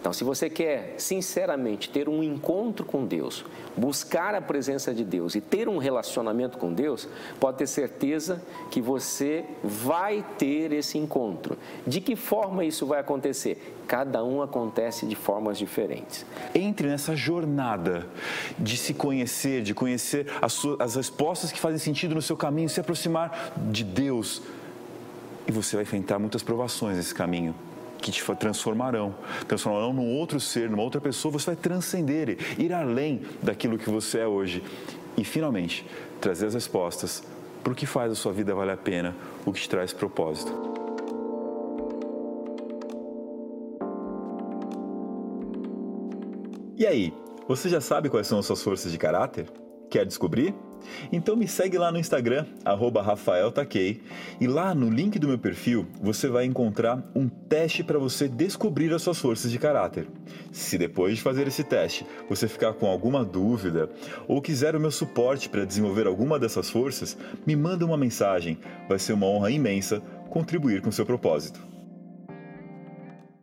Então, 0.00 0.12
se 0.12 0.22
você 0.22 0.48
quer 0.48 0.94
sinceramente 0.96 1.90
ter 1.90 2.08
um 2.08 2.22
encontro 2.22 2.84
com 2.84 3.04
Deus, 3.04 3.44
buscar 3.76 4.32
a 4.32 4.40
presença 4.40 4.94
de 4.94 5.04
Deus 5.04 5.34
e 5.34 5.40
ter 5.40 5.68
um 5.68 5.78
relacionamento 5.78 6.56
com 6.56 6.72
Deus, 6.72 7.08
pode 7.40 7.58
ter 7.58 7.66
certeza 7.66 8.40
que 8.70 8.80
você 8.80 9.44
vai 9.64 10.24
ter 10.38 10.72
esse 10.72 10.96
encontro. 10.96 11.58
De 11.84 12.00
que 12.00 12.14
forma 12.14 12.64
isso 12.64 12.86
vai 12.86 13.00
acontecer? 13.00 13.74
Cada 13.88 14.22
um 14.22 14.40
acontece 14.40 15.04
de 15.04 15.16
formas 15.16 15.58
diferentes. 15.58 16.24
Entre 16.54 16.86
nessa 16.86 17.16
jornada 17.16 18.06
de 18.56 18.76
se 18.76 18.94
conhecer, 18.94 19.62
de 19.62 19.74
conhecer 19.74 20.28
as, 20.40 20.52
suas, 20.52 20.80
as 20.80 20.94
respostas 20.94 21.50
que 21.50 21.58
fazem 21.58 21.78
sentido 21.78 22.14
no 22.14 22.22
seu 22.22 22.36
caminho, 22.36 22.68
se 22.68 22.78
aproximar 22.78 23.52
de 23.56 23.82
Deus. 23.82 24.42
E 25.44 25.50
você 25.50 25.74
vai 25.74 25.82
enfrentar 25.82 26.20
muitas 26.20 26.42
provações 26.42 26.96
nesse 26.96 27.14
caminho 27.14 27.54
que 28.00 28.10
te 28.10 28.24
transformarão, 28.36 29.14
transformarão 29.46 29.92
num 29.92 30.16
outro 30.16 30.40
ser, 30.40 30.70
numa 30.70 30.82
outra 30.82 31.00
pessoa, 31.00 31.32
você 31.32 31.46
vai 31.46 31.56
transcender, 31.56 32.38
ir 32.58 32.72
além 32.72 33.22
daquilo 33.42 33.78
que 33.78 33.90
você 33.90 34.20
é 34.20 34.26
hoje 34.26 34.62
e 35.16 35.24
finalmente 35.24 35.84
trazer 36.20 36.46
as 36.46 36.54
respostas 36.54 37.22
para 37.62 37.72
o 37.72 37.76
que 37.76 37.86
faz 37.86 38.12
a 38.12 38.14
sua 38.14 38.32
vida 38.32 38.54
valer 38.54 38.72
a 38.72 38.76
pena, 38.76 39.14
o 39.44 39.52
que 39.52 39.60
te 39.60 39.68
traz 39.68 39.92
propósito. 39.92 40.52
E 46.76 46.86
aí, 46.86 47.12
você 47.48 47.68
já 47.68 47.80
sabe 47.80 48.08
quais 48.08 48.26
são 48.26 48.38
as 48.38 48.46
suas 48.46 48.62
forças 48.62 48.92
de 48.92 48.98
caráter? 48.98 49.48
Quer 49.90 50.04
descobrir? 50.04 50.54
Então 51.12 51.36
me 51.36 51.48
segue 51.48 51.78
lá 51.78 51.90
no 51.90 51.98
Instagram, 51.98 52.46
RafaelTaquei, 52.64 54.00
e 54.40 54.46
lá 54.46 54.74
no 54.74 54.88
link 54.88 55.18
do 55.18 55.28
meu 55.28 55.38
perfil 55.38 55.86
você 56.00 56.28
vai 56.28 56.44
encontrar 56.44 57.02
um 57.14 57.28
teste 57.28 57.82
para 57.82 57.98
você 57.98 58.28
descobrir 58.28 58.92
as 58.92 59.02
suas 59.02 59.18
forças 59.18 59.50
de 59.50 59.58
caráter. 59.58 60.06
Se 60.52 60.78
depois 60.78 61.16
de 61.16 61.22
fazer 61.22 61.46
esse 61.46 61.64
teste 61.64 62.06
você 62.28 62.46
ficar 62.46 62.74
com 62.74 62.86
alguma 62.86 63.24
dúvida 63.24 63.90
ou 64.26 64.40
quiser 64.40 64.76
o 64.76 64.80
meu 64.80 64.90
suporte 64.90 65.48
para 65.48 65.64
desenvolver 65.64 66.06
alguma 66.06 66.38
dessas 66.38 66.70
forças, 66.70 67.16
me 67.46 67.56
manda 67.56 67.84
uma 67.84 67.96
mensagem. 67.96 68.58
Vai 68.88 68.98
ser 68.98 69.12
uma 69.12 69.26
honra 69.26 69.50
imensa 69.50 70.00
contribuir 70.30 70.82
com 70.82 70.92
seu 70.92 71.06
propósito. 71.06 71.77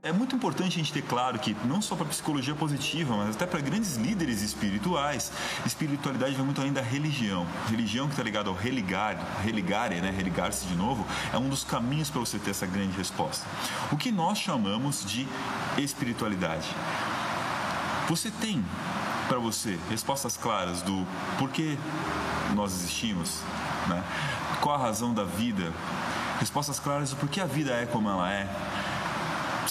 É 0.05 0.11
muito 0.11 0.35
importante 0.35 0.67
a 0.67 0.77
gente 0.77 0.93
ter 0.93 1.01
claro 1.01 1.39
que, 1.39 1.57
não 1.65 1.81
só 1.81 1.95
para 1.95 2.05
psicologia 2.05 2.53
positiva, 2.53 3.17
mas 3.17 3.35
até 3.35 3.47
para 3.47 3.59
grandes 3.59 3.95
líderes 3.95 4.43
espirituais, 4.43 5.31
espiritualidade 5.65 6.35
vai 6.35 6.45
muito 6.45 6.61
além 6.61 6.71
da 6.71 6.79
religião. 6.79 7.47
Religião 7.67 8.05
que 8.05 8.13
está 8.13 8.21
ligada 8.21 8.47
ao 8.47 8.55
religar, 8.55 9.17
religare, 9.41 9.99
né? 10.01 10.13
religar-se 10.15 10.67
de 10.67 10.75
novo, 10.75 11.03
é 11.33 11.39
um 11.39 11.49
dos 11.49 11.63
caminhos 11.63 12.11
para 12.11 12.19
você 12.19 12.37
ter 12.37 12.51
essa 12.51 12.67
grande 12.67 12.95
resposta. 12.95 13.47
O 13.91 13.97
que 13.97 14.11
nós 14.11 14.37
chamamos 14.37 15.03
de 15.03 15.27
espiritualidade. 15.75 16.69
Você 18.07 18.29
tem 18.29 18.63
para 19.27 19.39
você 19.39 19.79
respostas 19.89 20.37
claras 20.37 20.83
do 20.83 21.03
porquê 21.39 21.79
nós 22.53 22.73
existimos, 22.73 23.41
né? 23.87 24.03
qual 24.61 24.75
a 24.75 24.77
razão 24.77 25.15
da 25.15 25.23
vida, 25.23 25.73
respostas 26.39 26.79
claras 26.79 27.09
do 27.09 27.15
porquê 27.15 27.41
a 27.41 27.47
vida 27.47 27.71
é 27.71 27.87
como 27.87 28.07
ela 28.07 28.31
é 28.31 28.47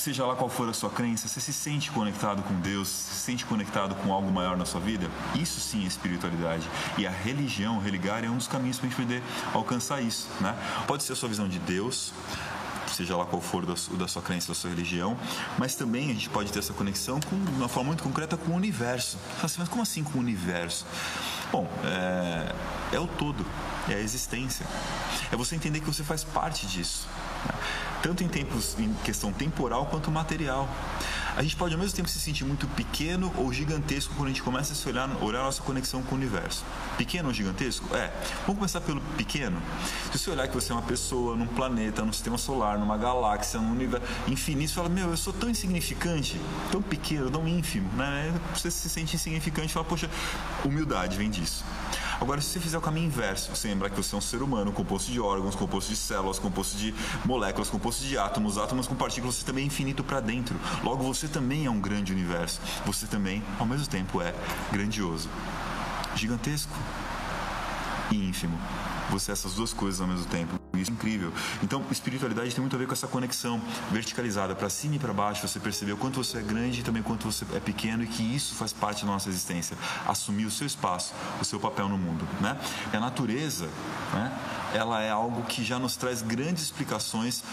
seja 0.05 0.27
lá 0.27 0.37
qual 0.37 0.51
for 0.51 0.69
a 0.69 0.73
sua 0.75 0.91
crença, 0.91 1.27
você 1.27 1.41
se 1.41 1.53
sente 1.53 1.91
conectado 1.91 2.43
com 2.43 2.55
Deus, 2.61 2.89
se 2.89 3.15
sente 3.15 3.47
conectado 3.47 3.95
com 3.95 4.13
algo 4.13 4.31
maior 4.31 4.55
na 4.55 4.67
sua 4.67 4.79
vida? 4.79 5.11
Isso 5.35 5.59
sim 5.61 5.85
é 5.85 5.87
espiritualidade. 5.87 6.69
E 6.99 7.07
a 7.07 7.11
religião, 7.11 7.79
religar, 7.79 8.23
é 8.23 8.29
um 8.29 8.37
dos 8.37 8.47
caminhos 8.47 8.79
para 8.79 8.87
a 8.87 8.91
gente 8.91 9.01
poder 9.01 9.23
alcançar 9.55 10.03
isso. 10.03 10.29
Né? 10.43 10.55
Pode 10.87 11.05
ser 11.05 11.15
a 11.15 11.17
sua 11.17 11.31
visão 11.31 11.49
de 11.49 11.59
Deus, 11.59 12.13
seja 12.95 13.17
lá 13.17 13.25
qual 13.25 13.41
for 13.41 13.65
da, 13.65 13.73
da 13.97 14.07
sua 14.07 14.21
crença, 14.21 14.49
da 14.49 14.55
sua 14.55 14.69
religião, 14.69 15.17
mas 15.57 15.75
também 15.75 16.11
a 16.11 16.13
gente 16.13 16.29
pode 16.29 16.53
ter 16.53 16.59
essa 16.59 16.75
conexão 16.75 17.19
com, 17.19 17.43
de 17.43 17.53
uma 17.53 17.69
forma 17.69 17.89
muito 17.89 18.03
concreta 18.03 18.37
com 18.37 18.53
o 18.53 18.57
universo. 18.57 19.17
Assim, 19.43 19.57
mas 19.59 19.71
como 19.71 19.83
assim 19.83 20.05
com 20.05 20.19
o 20.19 20.21
universo? 20.21 20.85
Bom, 21.51 21.67
é, 21.83 22.55
é 22.97 23.01
o 23.01 23.07
todo, 23.07 23.45
é 23.89 23.95
a 23.95 24.01
existência. 24.01 24.67
É 25.33 25.37
você 25.37 25.57
entender 25.57 25.81
que 25.81 25.87
você 25.87 26.05
faz 26.05 26.23
parte 26.23 26.67
disso. 26.67 27.09
Tanto 28.03 28.23
em 28.23 28.29
tempos, 28.29 28.77
em 28.79 28.93
questão 29.05 29.33
temporal 29.33 29.87
quanto 29.87 30.11
material. 30.11 30.69
A 31.37 31.43
gente 31.43 31.57
pode 31.57 31.75
ao 31.75 31.81
mesmo 31.81 31.97
tempo 31.97 32.09
se 32.09 32.21
sentir 32.21 32.45
muito 32.45 32.67
pequeno 32.69 33.33
ou 33.37 33.53
gigantesco 33.53 34.15
quando 34.15 34.27
a 34.27 34.29
gente 34.29 34.43
começa 34.43 34.73
a 34.73 34.77
se 34.77 34.89
olhar, 34.89 35.11
olhar 35.21 35.41
a 35.41 35.45
nossa 35.45 35.61
conexão 35.63 36.01
com 36.01 36.15
o 36.15 36.19
universo. 36.19 36.63
Pequeno 36.97 37.29
ou 37.29 37.35
gigantesco? 37.35 37.93
É. 37.97 38.13
Vamos 38.43 38.59
começar 38.59 38.81
pelo 38.83 39.01
pequeno. 39.17 39.61
Se 40.13 40.19
você 40.19 40.31
olhar 40.31 40.47
que 40.47 40.55
você 40.55 40.71
é 40.71 40.77
uma 40.77 40.83
pessoa 40.83 41.35
num 41.35 41.49
planeta, 41.49 42.05
num 42.05 42.13
sistema 42.13 42.39
solar, 42.39 42.79
numa 42.79 42.97
galáxia, 42.97 43.59
num 43.59 43.73
universo 43.73 44.07
infinito, 44.29 44.69
você 44.69 44.75
fala, 44.77 44.89
meu, 44.89 45.11
eu 45.11 45.17
sou 45.17 45.33
tão 45.33 45.51
insignificante, 45.51 46.41
tão 46.71 46.81
pequeno, 46.81 47.29
tão 47.29 47.49
ínfimo, 47.49 47.91
né? 47.95 48.33
Você 48.55 48.71
se 48.71 48.89
sente 48.89 49.17
insignificante 49.17 49.71
e 49.71 49.73
fala, 49.73 49.87
poxa, 49.87 50.09
humildade 50.65 51.17
vem 51.17 51.31
disso. 51.31 51.65
Agora, 52.21 52.41
se 52.41 52.49
você 52.49 52.61
fizer 52.61 52.79
o 52.79 52.81
caminho 52.81 53.07
inverso, 53.07 53.55
você 53.55 53.69
lembrar 53.69 53.91
que 53.91 53.97
você 53.97 54.15
é 54.15 54.19
um 54.19 54.21
ser 54.21 54.43
humano 54.43 54.73
composto 54.73 55.11
de 55.11 55.21
órgãos, 55.21 55.55
composto 55.55 55.91
de 55.91 55.97
células, 55.97 56.39
composto 56.39 56.77
de 56.77 56.95
moléculas, 57.25 57.69
composto 57.69 58.05
de 58.05 58.17
átomos, 58.17 58.57
átomos 58.57 58.87
com 58.87 58.95
partículas, 58.95 59.37
você 59.37 59.45
também 59.45 59.65
é 59.65 59.67
infinito 59.67 60.03
para 60.05 60.21
dentro. 60.21 60.59
Logo, 60.83 61.03
você 61.03 61.29
também 61.29 61.67
é 61.67 61.71
um 61.71 61.81
grande 61.81 62.13
universo. 62.13 62.61
Você 62.87 63.07
também, 63.07 63.43
ao 63.59 63.67
mesmo 63.67 63.87
tempo, 63.87 64.21
é 64.23 64.35
grandioso, 64.73 65.29
gigantesco 66.15 66.73
e 68.11 68.29
ínfimo. 68.29 68.59
Você 69.11 69.31
é 69.31 69.33
essas 69.33 69.55
duas 69.55 69.73
coisas 69.73 70.01
ao 70.01 70.07
mesmo 70.07 70.27
tempo. 70.27 70.64
Isso 70.77 70.91
é 70.91 70.95
incrível. 70.95 71.33
Então, 71.63 71.85
espiritualidade 71.91 72.55
tem 72.55 72.61
muito 72.61 72.75
a 72.77 72.79
ver 72.79 72.87
com 72.87 72.93
essa 72.93 73.07
conexão 73.07 73.61
verticalizada 73.91 74.55
para 74.55 74.69
cima 74.69 74.97
e 74.97 74.99
para 74.99 75.13
baixo. 75.13 75.47
Você 75.47 75.61
perceber 75.61 75.93
o 75.93 75.97
quanto 75.97 76.23
você 76.23 76.39
é 76.39 76.43
grande 76.43 76.81
e 76.81 76.83
também 76.83 77.03
o 77.03 77.05
quanto 77.05 77.31
você 77.31 77.45
é 77.55 77.61
pequeno 77.61 78.03
e 78.03 78.07
que 78.07 78.23
isso 78.23 78.55
faz 78.55 78.73
parte 78.73 79.05
da 79.05 79.13
nossa 79.13 79.29
existência. 79.29 79.77
Assumir 80.07 80.47
o 80.47 80.51
seu 80.51 80.67
espaço, 80.67 81.13
o 81.41 81.45
seu 81.45 81.61
papel 81.61 81.89
no 81.89 81.99
mundo, 81.99 82.27
né? 82.41 82.59
E 82.93 82.97
a 82.97 83.01
natureza, 83.01 83.69
né? 84.13 84.39
Ela 84.73 85.03
é 85.03 85.11
algo 85.11 85.43
que 85.43 85.63
já 85.63 85.79
nos 85.79 85.95
traz 85.97 86.21
grandes 86.21 86.65
explicações 86.65 87.45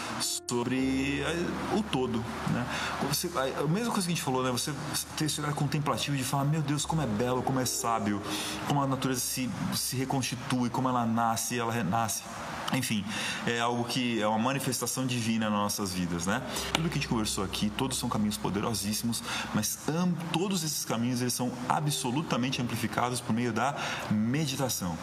sobre 0.50 1.22
eh, 1.22 1.76
o 1.78 1.84
todo, 1.84 2.24
né? 2.50 2.66
Você, 3.08 3.30
a 3.38 3.68
mesma 3.68 3.92
coisa 3.92 4.08
que 4.08 4.14
a 4.14 4.16
gente 4.16 4.22
falou, 4.22 4.44
né? 4.44 4.52
Você 4.52 4.74
ter 5.16 5.26
esse 5.26 5.40
olhar 5.40 5.54
contemplativo 5.54 6.18
de 6.18 6.24
falar, 6.24 6.46
meu 6.46 6.62
Deus, 6.62 6.86
como 6.86 7.02
é 7.02 7.06
belo, 7.06 7.44
como 7.44 7.60
é 7.60 7.66
sábio, 7.66 8.22
como 8.68 8.82
a 8.82 8.88
natureza 8.88 9.22
se, 9.22 9.50
se 9.76 9.96
reconstitui, 9.96 10.70
como 10.70 10.90
ela 10.90 11.06
nasce, 11.06 11.60
ela 11.60 11.72
renasce. 11.72 12.24
Enfim, 12.74 13.04
é 13.46 13.60
algo 13.60 13.84
que 13.84 14.22
é 14.22 14.28
uma 14.28 14.40
manifestação 14.40 15.06
divina 15.06 15.50
nas 15.50 15.60
nossas 15.60 15.94
vidas, 15.94 16.26
né? 16.26 16.42
Tudo 16.74 16.88
que 16.88 16.94
a 16.94 17.02
gente 17.02 17.08
conversou 17.08 17.44
aqui, 17.44 17.70
todos 17.70 17.98
são 17.98 18.08
caminhos 18.08 18.38
poderosíssimos, 18.38 19.22
mas 19.54 19.78
todos 20.32 20.64
esses 20.64 20.86
caminhos 20.86 21.22
eles 21.22 21.34
são 21.34 21.52
absolutamente 21.68 22.62
amplificados 22.62 23.20
por 23.20 23.34
meio 23.34 23.52
da 23.52 23.76
meditação. 24.10 24.98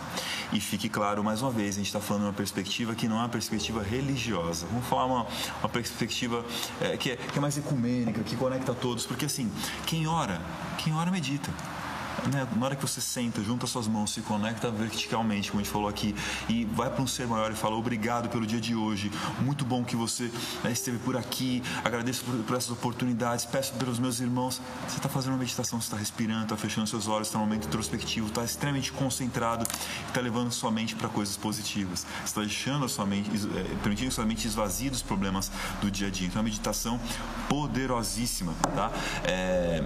E 0.53 0.61
fique 0.61 0.89
claro, 0.89 1.23
mais 1.23 1.43
uma 1.43 1.51
vez, 1.51 1.75
a 1.75 1.79
gente 1.79 1.87
está 1.87 2.01
falando 2.01 2.23
de 2.23 2.29
uma 2.29 2.35
perspectiva 2.35 2.95
que 2.95 3.07
não 3.07 3.17
é 3.17 3.21
uma 3.21 3.29
perspectiva 3.29 3.83
religiosa. 3.83 4.67
Vamos 4.71 4.87
falar 4.87 5.05
uma, 5.05 5.27
uma 5.61 5.69
perspectiva 5.69 6.45
é, 6.81 6.97
que, 6.97 7.11
é, 7.11 7.17
que 7.17 7.39
é 7.39 7.41
mais 7.41 7.57
ecumênica, 7.59 8.23
que 8.23 8.37
conecta 8.37 8.75
todos, 8.75 9.05
porque 9.05 9.27
assim, 9.27 9.51
quem 9.87 10.07
ora, 10.07 10.41
quem 10.79 10.95
ora 10.95 11.11
medita 11.11 11.53
né, 12.33 12.47
na 12.57 12.67
hora 12.67 12.77
que 12.77 12.83
você 12.83 13.01
senta, 13.01 13.43
junta 13.43 13.67
suas 13.67 13.87
mãos, 13.87 14.13
se 14.13 14.21
conecta 14.21 14.71
verticalmente, 14.71 15.51
como 15.51 15.61
a 15.61 15.65
gente 15.65 15.73
falou 15.73 15.89
aqui, 15.89 16.15
e 16.49 16.65
vai 16.65 16.91
para 16.91 17.03
um 17.03 17.07
ser 17.07 17.27
maior 17.27 17.51
e 17.51 17.55
fala 17.55 17.77
obrigado 17.77 18.29
pelo 18.29 18.47
dia 18.47 18.61
de 18.61 18.75
hoje, 18.75 19.11
muito 19.41 19.65
bom 19.65 19.85
que 19.85 19.97
você 19.97 20.31
né, 20.63 20.73
esteve 20.73 20.99
por 20.99 21.17
aqui, 21.17 21.63
agradeço 21.85 22.25
por, 22.25 22.35
por, 22.45 22.57
essas 22.57 22.71
oportunidades, 22.71 23.45
peço 23.45 23.73
pelos 23.75 23.99
meus 23.99 24.21
irmãos. 24.21 24.61
Você 24.87 24.97
está 24.97 25.09
fazendo 25.09 25.33
uma 25.33 25.39
meditação, 25.39 25.81
você 25.81 25.87
está 25.87 25.97
respirando, 25.97 26.45
está 26.45 26.57
fechando 26.57 26.87
seus 26.87 27.07
olhos, 27.09 27.29
está 27.29 27.39
num 27.39 27.45
momento 27.45 27.67
introspectivo, 27.67 28.29
está 28.29 28.45
extremamente 28.45 28.93
concentrado, 28.93 29.67
está 30.07 30.21
levando 30.21 30.51
sua 30.53 30.71
mente 30.71 30.95
para 30.95 31.09
coisas 31.09 31.37
positivas, 31.37 32.07
está 32.25 32.41
deixando 32.41 32.85
a 32.85 32.89
sua 32.89 33.07
mente, 33.07 33.31
é, 33.31 33.77
permitindo 33.83 34.13
sua 34.13 34.25
mente 34.25 34.47
esvaziar 34.47 34.91
dos 34.91 35.03
problemas 35.03 35.51
do 35.81 35.91
dia 35.91 36.09
a 36.09 36.11
dia. 36.11 36.27
Então, 36.27 36.41
é 36.41 36.43
uma 36.43 36.49
meditação 36.49 37.01
poderosíssima, 37.49 38.55
tá? 38.75 38.91
É 39.25 39.85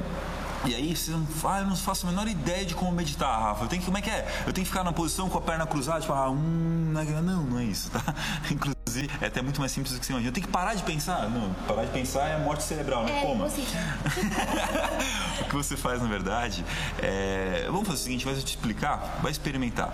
e 0.65 0.75
aí 0.75 0.97
você 0.97 1.11
não, 1.11 1.27
ah, 1.45 1.61
eu 1.61 1.67
não 1.67 1.77
faço 1.77 2.07
a 2.07 2.11
menor 2.11 2.29
ideia 2.29 2.65
de 2.65 2.75
como 2.75 2.93
meditar, 2.93 3.41
Rafa. 3.41 3.65
Eu 3.65 3.69
tenho 3.69 3.81
que, 3.81 3.87
como 3.87 3.99
é 3.99 4.03
que 4.03 4.11
é? 4.11 4.27
Eu 4.47 4.53
tenho 4.53 4.65
que 4.65 4.71
ficar 4.71 4.85
na 4.85 4.93
posição 4.93 5.29
com 5.29 5.39
a 5.39 5.41
perna 5.41 5.67
cruzada, 5.67 6.01
tipo, 6.01 6.13
ah, 6.13 6.31
hum, 6.31 6.93
não, 6.93 7.43
não 7.43 7.59
é 7.59 7.65
isso, 7.65 7.91
tá? 7.91 8.03
Inclusive, 8.51 9.11
é 9.21 9.27
até 9.27 9.43
muito 9.43 9.61
mais 9.61 9.73
simples 9.73 9.93
do 9.95 10.01
que 10.01 10.07
você 10.07 10.13
imagina. 10.13 10.31
Eu 10.31 10.33
tenho 10.35 10.47
que 10.47 10.53
parar 10.53 10.75
de 10.75 10.83
pensar? 10.83 11.29
Não, 11.29 11.53
parar 11.67 11.85
de 11.85 11.91
pensar 11.91 12.29
é 12.29 12.39
morte 12.39 12.63
cerebral, 12.63 13.05
né? 13.05 13.19
É, 13.19 13.27
Como? 13.27 13.43
Você... 13.45 13.63
o 15.47 15.49
que 15.49 15.57
você 15.57 15.77
faz, 15.77 16.01
na 16.01 16.09
verdade, 16.09 16.65
é... 16.99 17.65
Vamos 17.67 17.87
fazer 17.87 18.01
o 18.01 18.03
seguinte, 18.05 18.25
vai 18.25 18.35
te 18.35 18.47
explicar, 18.47 19.21
vai 19.23 19.31
experimentar 19.33 19.93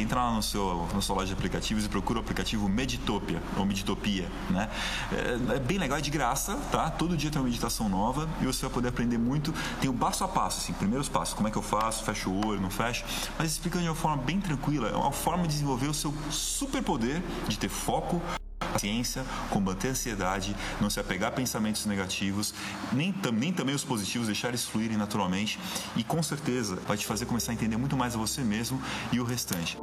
entra 0.00 0.22
lá 0.22 0.32
no 0.32 0.42
seu, 0.42 0.88
na 0.92 1.00
sua 1.00 1.16
loja 1.16 1.28
de 1.28 1.32
aplicativos 1.32 1.84
e 1.84 1.88
procura 1.88 2.18
o 2.18 2.22
aplicativo 2.22 2.68
Meditopia, 2.68 3.42
ou 3.56 3.64
Meditopia, 3.64 4.30
né? 4.50 4.68
É, 5.12 5.54
é, 5.56 5.58
bem 5.58 5.78
legal, 5.78 5.98
é 5.98 6.00
de 6.00 6.10
graça, 6.10 6.56
tá? 6.70 6.90
Todo 6.90 7.16
dia 7.16 7.30
tem 7.30 7.40
uma 7.40 7.46
meditação 7.46 7.88
nova 7.88 8.28
e 8.40 8.46
você 8.46 8.62
vai 8.62 8.70
poder 8.70 8.88
aprender 8.88 9.18
muito. 9.18 9.54
Tem 9.80 9.88
o 9.88 9.94
passo 9.94 10.24
a 10.24 10.28
passo, 10.28 10.60
assim, 10.60 10.72
primeiros 10.72 11.08
passos, 11.08 11.34
como 11.34 11.48
é 11.48 11.50
que 11.50 11.56
eu 11.56 11.62
faço, 11.62 12.04
fecho 12.04 12.30
o 12.30 12.46
olho, 12.46 12.60
não 12.60 12.70
fecho, 12.70 13.04
mas 13.38 13.52
explicando 13.52 13.84
de 13.84 13.88
uma 13.88 13.96
forma 13.96 14.22
bem 14.22 14.40
tranquila, 14.40 14.88
é 14.88 14.96
uma 14.96 15.12
forma 15.12 15.44
de 15.44 15.54
desenvolver 15.54 15.88
o 15.88 15.94
seu 15.94 16.12
superpoder 16.30 17.22
de 17.48 17.58
ter 17.58 17.68
foco, 17.68 18.20
paciência, 18.58 19.24
combater 19.50 19.88
a 19.88 19.90
ansiedade, 19.90 20.56
não 20.80 20.90
se 20.90 21.00
apegar 21.00 21.28
a 21.28 21.32
pensamentos 21.32 21.86
negativos, 21.86 22.54
nem, 22.92 23.14
nem 23.32 23.52
também 23.52 23.74
os 23.74 23.84
positivos, 23.84 24.26
deixar 24.26 24.48
eles 24.48 24.64
fluírem 24.64 24.96
naturalmente 24.96 25.58
e 25.96 26.04
com 26.04 26.22
certeza 26.22 26.76
vai 26.86 26.96
te 26.96 27.06
fazer 27.06 27.26
começar 27.26 27.52
a 27.52 27.54
entender 27.54 27.76
muito 27.76 27.96
mais 27.96 28.14
a 28.14 28.18
você 28.18 28.42
mesmo 28.42 28.80
e 29.12 29.20
o 29.20 29.24
restante. 29.24 29.78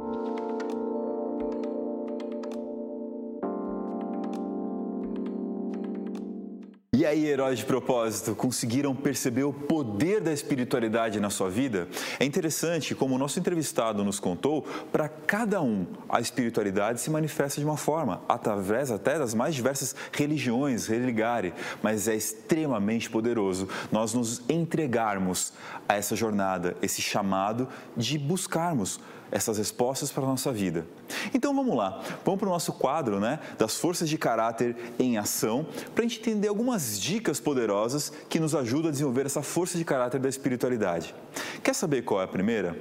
E 7.14 7.16
aí, 7.16 7.26
heróis 7.26 7.60
de 7.60 7.64
propósito, 7.64 8.34
conseguiram 8.34 8.92
perceber 8.92 9.44
o 9.44 9.52
poder 9.52 10.20
da 10.20 10.32
espiritualidade 10.32 11.20
na 11.20 11.30
sua 11.30 11.48
vida? 11.48 11.86
É 12.18 12.24
interessante, 12.24 12.92
como 12.92 13.14
o 13.14 13.18
nosso 13.18 13.38
entrevistado 13.38 14.02
nos 14.02 14.18
contou, 14.18 14.62
para 14.90 15.08
cada 15.08 15.62
um 15.62 15.86
a 16.08 16.20
espiritualidade 16.20 17.00
se 17.00 17.08
manifesta 17.12 17.60
de 17.60 17.64
uma 17.64 17.76
forma, 17.76 18.20
através 18.28 18.90
até 18.90 19.16
das 19.16 19.32
mais 19.32 19.54
diversas 19.54 19.94
religiões, 20.10 20.88
religare, 20.88 21.54
mas 21.80 22.08
é 22.08 22.16
extremamente 22.16 23.08
poderoso 23.08 23.68
nós 23.92 24.12
nos 24.12 24.42
entregarmos 24.48 25.52
a 25.88 25.94
essa 25.94 26.16
jornada, 26.16 26.76
esse 26.82 27.00
chamado 27.00 27.68
de 27.96 28.18
buscarmos 28.18 28.98
essas 29.30 29.58
respostas 29.58 30.10
para 30.10 30.22
a 30.22 30.26
nossa 30.26 30.52
vida. 30.52 30.86
Então 31.32 31.54
vamos 31.54 31.76
lá, 31.76 32.02
vamos 32.24 32.40
para 32.40 32.48
o 32.48 32.52
nosso 32.52 32.72
quadro 32.72 33.20
né, 33.20 33.40
das 33.58 33.76
forças 33.76 34.08
de 34.08 34.18
caráter 34.18 34.76
em 34.98 35.18
ação, 35.18 35.66
para 35.94 36.04
a 36.04 36.08
gente 36.08 36.20
entender 36.20 36.48
algumas 36.48 37.00
dicas 37.00 37.40
poderosas 37.40 38.12
que 38.28 38.38
nos 38.38 38.54
ajudam 38.54 38.88
a 38.88 38.92
desenvolver 38.92 39.26
essa 39.26 39.42
força 39.42 39.78
de 39.78 39.84
caráter 39.84 40.20
da 40.20 40.28
espiritualidade. 40.28 41.14
Quer 41.62 41.74
saber 41.74 42.02
qual 42.02 42.20
é 42.20 42.24
a 42.24 42.28
primeira? 42.28 42.76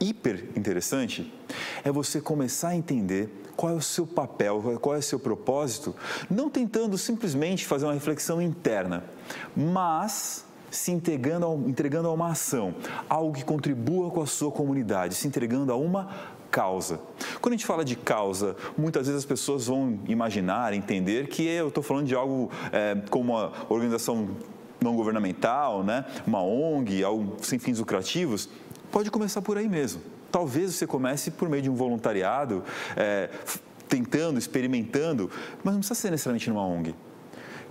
Hiper 0.00 0.48
interessante 0.56 1.32
é 1.84 1.92
você 1.92 2.20
começar 2.20 2.68
a 2.68 2.76
entender 2.76 3.42
qual 3.56 3.72
é 3.72 3.76
o 3.76 3.80
seu 3.80 4.06
papel, 4.06 4.78
qual 4.80 4.96
é 4.96 4.98
o 4.98 5.02
seu 5.02 5.18
propósito, 5.18 5.94
não 6.28 6.50
tentando 6.50 6.98
simplesmente 6.98 7.64
fazer 7.64 7.84
uma 7.84 7.94
reflexão 7.94 8.42
interna, 8.42 9.04
mas 9.54 10.44
se 10.72 10.90
entregando 10.90 11.46
a, 11.46 11.54
entregando 11.68 12.08
a 12.08 12.12
uma 12.12 12.30
ação, 12.30 12.74
algo 13.08 13.32
que 13.32 13.44
contribua 13.44 14.10
com 14.10 14.22
a 14.22 14.26
sua 14.26 14.50
comunidade, 14.50 15.14
se 15.14 15.28
entregando 15.28 15.70
a 15.70 15.76
uma 15.76 16.08
causa. 16.50 17.00
Quando 17.40 17.54
a 17.54 17.56
gente 17.56 17.66
fala 17.66 17.84
de 17.84 17.94
causa, 17.94 18.56
muitas 18.76 19.06
vezes 19.06 19.20
as 19.20 19.26
pessoas 19.26 19.66
vão 19.66 19.98
imaginar, 20.08 20.72
entender 20.72 21.28
que 21.28 21.46
eu 21.46 21.68
estou 21.68 21.82
falando 21.82 22.06
de 22.06 22.14
algo 22.14 22.50
é, 22.72 22.96
como 23.10 23.34
uma 23.34 23.52
organização 23.68 24.28
não 24.80 24.96
governamental, 24.96 25.84
né? 25.84 26.04
uma 26.26 26.42
ONG, 26.42 27.04
algo 27.04 27.36
sem 27.40 27.58
fins 27.58 27.78
lucrativos. 27.78 28.48
Pode 28.90 29.10
começar 29.10 29.40
por 29.40 29.56
aí 29.56 29.68
mesmo. 29.68 30.02
Talvez 30.30 30.74
você 30.74 30.86
comece 30.86 31.30
por 31.30 31.48
meio 31.48 31.62
de 31.62 31.70
um 31.70 31.74
voluntariado, 31.74 32.64
é, 32.96 33.28
tentando, 33.88 34.38
experimentando, 34.38 35.30
mas 35.62 35.74
não 35.74 35.80
precisa 35.80 36.00
ser 36.00 36.10
necessariamente 36.10 36.48
numa 36.48 36.66
ONG. 36.66 36.94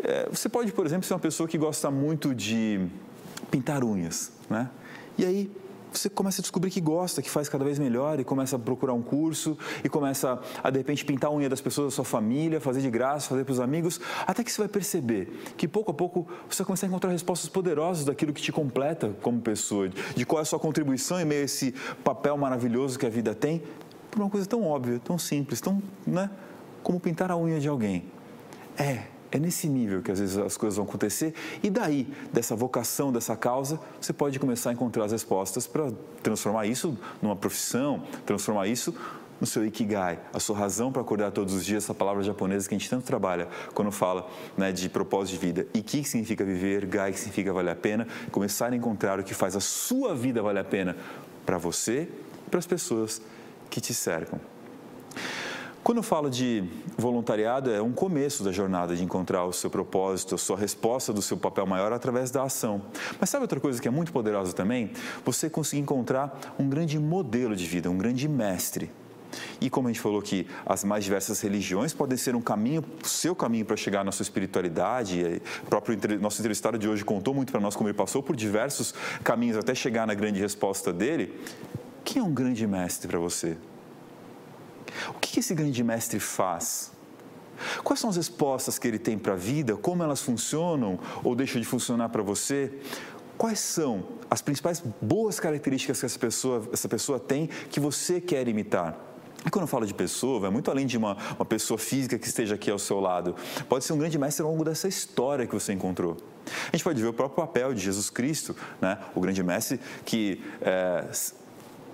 É, 0.03 0.27
você 0.29 0.49
pode, 0.49 0.71
por 0.71 0.85
exemplo, 0.85 1.05
ser 1.05 1.13
uma 1.13 1.19
pessoa 1.19 1.47
que 1.47 1.57
gosta 1.57 1.91
muito 1.91 2.33
de 2.33 2.87
pintar 3.49 3.83
unhas, 3.83 4.31
né? 4.49 4.69
E 5.17 5.25
aí 5.25 5.51
você 5.91 6.09
começa 6.09 6.41
a 6.41 6.43
descobrir 6.43 6.71
que 6.71 6.79
gosta, 6.79 7.21
que 7.21 7.29
faz 7.29 7.49
cada 7.49 7.65
vez 7.65 7.77
melhor 7.77 8.19
e 8.19 8.23
começa 8.23 8.55
a 8.55 8.59
procurar 8.59 8.93
um 8.93 9.01
curso 9.01 9.57
e 9.83 9.89
começa 9.89 10.39
a 10.63 10.69
de 10.69 10.77
repente 10.77 11.03
pintar 11.03 11.29
a 11.29 11.33
unha 11.33 11.49
das 11.49 11.59
pessoas 11.59 11.87
da 11.87 11.91
sua 11.91 12.05
família, 12.05 12.61
fazer 12.61 12.81
de 12.81 12.89
graça, 12.89 13.27
fazer 13.27 13.43
para 13.43 13.51
os 13.51 13.59
amigos, 13.59 13.99
até 14.25 14.43
que 14.43 14.51
você 14.51 14.61
vai 14.61 14.69
perceber 14.69 15.53
que 15.57 15.67
pouco 15.67 15.91
a 15.91 15.93
pouco 15.93 16.27
você 16.49 16.63
começa 16.63 16.85
a 16.85 16.87
encontrar 16.87 17.11
respostas 17.11 17.49
poderosas 17.49 18.05
daquilo 18.05 18.31
que 18.31 18.41
te 18.41 18.51
completa 18.51 19.13
como 19.21 19.41
pessoa, 19.41 19.89
de 19.89 20.25
qual 20.25 20.39
é 20.39 20.43
a 20.43 20.45
sua 20.45 20.59
contribuição 20.59 21.19
em 21.19 21.25
meio 21.25 21.41
a 21.41 21.45
esse 21.45 21.73
papel 22.03 22.37
maravilhoso 22.37 22.97
que 22.97 23.05
a 23.05 23.09
vida 23.09 23.35
tem, 23.35 23.61
por 24.09 24.21
uma 24.21 24.29
coisa 24.29 24.47
tão 24.47 24.63
óbvia, 24.63 24.99
tão 25.03 25.19
simples, 25.19 25.59
tão, 25.59 25.83
né, 26.07 26.29
como 26.81 26.99
pintar 26.99 27.31
a 27.31 27.37
unha 27.37 27.59
de 27.59 27.67
alguém. 27.67 28.05
É, 28.77 29.03
é 29.31 29.39
nesse 29.39 29.67
nível 29.67 30.01
que 30.01 30.11
às 30.11 30.19
vezes 30.19 30.37
as 30.37 30.57
coisas 30.57 30.77
vão 30.77 30.85
acontecer, 30.85 31.33
e 31.63 31.69
daí, 31.69 32.07
dessa 32.31 32.55
vocação, 32.55 33.11
dessa 33.11 33.35
causa, 33.35 33.79
você 33.99 34.11
pode 34.11 34.37
começar 34.39 34.69
a 34.69 34.73
encontrar 34.73 35.05
as 35.05 35.11
respostas 35.11 35.65
para 35.67 35.91
transformar 36.21 36.65
isso 36.65 36.97
numa 37.21 37.35
profissão, 37.35 38.03
transformar 38.25 38.67
isso 38.67 38.93
no 39.39 39.47
seu 39.47 39.65
ikigai, 39.65 40.19
a 40.31 40.39
sua 40.39 40.55
razão 40.55 40.91
para 40.91 41.01
acordar 41.01 41.31
todos 41.31 41.55
os 41.55 41.65
dias, 41.65 41.83
essa 41.83 41.95
palavra 41.95 42.21
japonesa 42.21 42.69
que 42.69 42.75
a 42.75 42.77
gente 42.77 42.87
tanto 42.87 43.03
trabalha 43.03 43.47
quando 43.73 43.91
fala 43.91 44.29
né, 44.55 44.71
de 44.71 44.87
propósito 44.87 45.39
de 45.39 45.45
vida. 45.47 45.67
Iki 45.73 46.03
significa 46.03 46.45
viver, 46.45 46.85
gai 46.85 47.11
significa 47.13 47.51
valer 47.51 47.71
a 47.71 47.75
pena, 47.75 48.07
começar 48.31 48.71
a 48.71 48.75
encontrar 48.75 49.19
o 49.19 49.23
que 49.23 49.33
faz 49.33 49.55
a 49.55 49.59
sua 49.59 50.13
vida 50.13 50.43
valer 50.43 50.59
a 50.59 50.63
pena 50.63 50.95
para 51.43 51.57
você 51.57 52.07
e 52.45 52.49
para 52.51 52.59
as 52.59 52.67
pessoas 52.67 53.19
que 53.67 53.81
te 53.81 53.95
cercam. 53.95 54.39
Quando 55.83 55.97
eu 55.97 56.03
falo 56.03 56.29
de 56.29 56.63
voluntariado, 56.95 57.71
é 57.71 57.81
um 57.81 57.91
começo 57.91 58.43
da 58.43 58.51
jornada 58.51 58.95
de 58.95 59.03
encontrar 59.03 59.45
o 59.45 59.51
seu 59.51 59.67
propósito, 59.67 60.35
a 60.35 60.37
sua 60.37 60.55
resposta 60.55 61.11
do 61.11 61.23
seu 61.23 61.35
papel 61.35 61.65
maior 61.65 61.91
através 61.91 62.29
da 62.29 62.43
ação. 62.43 62.83
Mas 63.19 63.31
sabe 63.31 63.45
outra 63.45 63.59
coisa 63.59 63.81
que 63.81 63.87
é 63.87 63.91
muito 63.91 64.11
poderosa 64.11 64.53
também? 64.53 64.91
Você 65.25 65.49
conseguir 65.49 65.81
encontrar 65.81 66.55
um 66.59 66.69
grande 66.69 66.99
modelo 66.99 67.55
de 67.55 67.65
vida, 67.65 67.89
um 67.89 67.97
grande 67.97 68.27
mestre. 68.27 68.91
E 69.59 69.71
como 69.71 69.87
a 69.87 69.91
gente 69.91 69.99
falou 69.99 70.21
que 70.21 70.45
as 70.67 70.83
mais 70.83 71.03
diversas 71.03 71.41
religiões 71.41 71.93
podem 71.93 72.15
ser 72.17 72.35
um 72.35 72.41
caminho, 72.41 72.83
seu 73.03 73.35
caminho 73.35 73.65
para 73.65 73.75
chegar 73.75 74.05
na 74.05 74.11
sua 74.11 74.21
espiritualidade. 74.21 75.41
O 75.63 75.65
próprio 75.65 75.97
nosso 76.19 76.39
entrevistado 76.39 76.77
de 76.77 76.87
hoje 76.87 77.03
contou 77.03 77.33
muito 77.33 77.51
para 77.51 77.59
nós 77.59 77.75
como 77.75 77.89
ele 77.89 77.97
passou 77.97 78.21
por 78.21 78.35
diversos 78.35 78.93
caminhos 79.23 79.57
até 79.57 79.73
chegar 79.73 80.05
na 80.05 80.13
grande 80.13 80.39
resposta 80.39 80.93
dele. 80.93 81.33
Quem 82.03 82.21
é 82.21 82.23
um 82.23 82.31
grande 82.31 82.67
mestre 82.67 83.07
para 83.07 83.17
você? 83.17 83.57
O 85.09 85.19
que 85.19 85.39
esse 85.39 85.53
grande 85.53 85.83
mestre 85.83 86.19
faz? 86.19 86.91
Quais 87.83 87.99
são 87.99 88.09
as 88.09 88.15
respostas 88.15 88.79
que 88.79 88.87
ele 88.87 88.99
tem 88.99 89.17
para 89.17 89.33
a 89.33 89.35
vida? 89.35 89.75
Como 89.75 90.03
elas 90.03 90.21
funcionam 90.21 90.99
ou 91.23 91.35
deixam 91.35 91.61
de 91.61 91.67
funcionar 91.67 92.09
para 92.09 92.23
você? 92.23 92.71
Quais 93.37 93.59
são 93.59 94.03
as 94.29 94.41
principais 94.41 94.83
boas 95.01 95.39
características 95.39 95.99
que 95.99 96.05
essa 96.05 96.19
pessoa, 96.19 96.67
essa 96.71 96.87
pessoa 96.87 97.19
tem 97.19 97.47
que 97.69 97.79
você 97.79 98.21
quer 98.21 98.47
imitar? 98.47 98.97
E 99.45 99.49
quando 99.49 99.63
eu 99.63 99.67
falo 99.67 99.85
de 99.85 99.93
pessoa, 99.93 100.39
vai 100.39 100.51
muito 100.51 100.69
além 100.69 100.85
de 100.85 100.97
uma, 100.97 101.17
uma 101.35 101.45
pessoa 101.45 101.77
física 101.77 102.17
que 102.19 102.27
esteja 102.27 102.55
aqui 102.55 102.69
ao 102.69 102.77
seu 102.77 102.99
lado. 102.99 103.35
Pode 103.67 103.83
ser 103.83 103.93
um 103.93 103.97
grande 103.97 104.17
mestre 104.17 104.43
ao 104.43 104.51
longo 104.51 104.63
dessa 104.63 104.87
história 104.87 105.47
que 105.47 105.53
você 105.53 105.73
encontrou. 105.73 106.17
A 106.45 106.75
gente 106.75 106.83
pode 106.83 107.01
ver 107.01 107.07
o 107.07 107.13
próprio 107.13 107.43
papel 107.43 107.73
de 107.73 107.81
Jesus 107.81 108.09
Cristo, 108.09 108.55
né? 108.79 108.99
o 109.15 109.19
grande 109.19 109.41
mestre 109.41 109.79
que 110.05 110.43
é, 110.61 111.07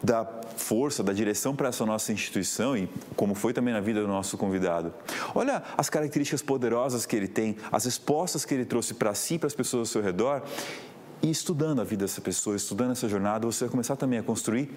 dá 0.03 0.25
força, 0.55 1.03
dá 1.03 1.13
direção 1.13 1.55
para 1.55 1.69
essa 1.69 1.85
nossa 1.85 2.11
instituição 2.11 2.77
e 2.77 2.89
como 3.15 3.33
foi 3.35 3.53
também 3.53 3.73
na 3.73 3.79
vida 3.79 4.01
do 4.01 4.07
nosso 4.07 4.37
convidado. 4.37 4.93
Olha 5.33 5.63
as 5.77 5.89
características 5.89 6.41
poderosas 6.41 7.05
que 7.05 7.15
ele 7.15 7.27
tem, 7.27 7.57
as 7.71 7.85
respostas 7.85 8.45
que 8.45 8.53
ele 8.53 8.65
trouxe 8.65 8.93
para 8.93 9.13
si 9.13 9.35
e 9.35 9.39
para 9.39 9.47
as 9.47 9.55
pessoas 9.55 9.89
ao 9.89 9.91
seu 9.93 10.01
redor. 10.01 10.43
E 11.21 11.31
estudando 11.31 11.81
a 11.81 11.83
vida 11.83 12.05
dessa 12.05 12.21
pessoa, 12.21 12.55
estudando 12.55 12.91
essa 12.91 13.09
jornada, 13.09 13.45
você 13.47 13.65
vai 13.65 13.71
começar 13.71 13.95
também 13.95 14.19
a 14.19 14.23
construir 14.23 14.69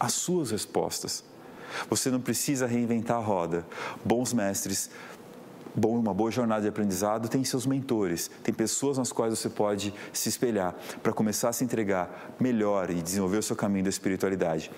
as 0.00 0.14
suas 0.14 0.50
respostas. 0.50 1.22
Você 1.88 2.10
não 2.10 2.20
precisa 2.20 2.66
reinventar 2.66 3.16
a 3.16 3.20
roda. 3.20 3.66
Bons 4.04 4.32
mestres, 4.32 4.90
bom, 5.74 5.98
uma 5.98 6.14
boa 6.14 6.30
jornada 6.30 6.62
de 6.62 6.68
aprendizado 6.68 7.28
tem 7.28 7.42
seus 7.44 7.66
mentores, 7.66 8.30
tem 8.42 8.52
pessoas 8.52 8.98
nas 8.98 9.12
quais 9.12 9.38
você 9.38 9.48
pode 9.48 9.92
se 10.12 10.28
espelhar 10.28 10.74
para 11.02 11.12
começar 11.12 11.48
a 11.48 11.52
se 11.52 11.64
entregar 11.64 12.34
melhor 12.38 12.90
e 12.90 13.02
desenvolver 13.02 13.38
o 13.38 13.42
seu 13.42 13.56
caminho 13.56 13.84
da 13.84 13.90
espiritualidade. 13.90 14.70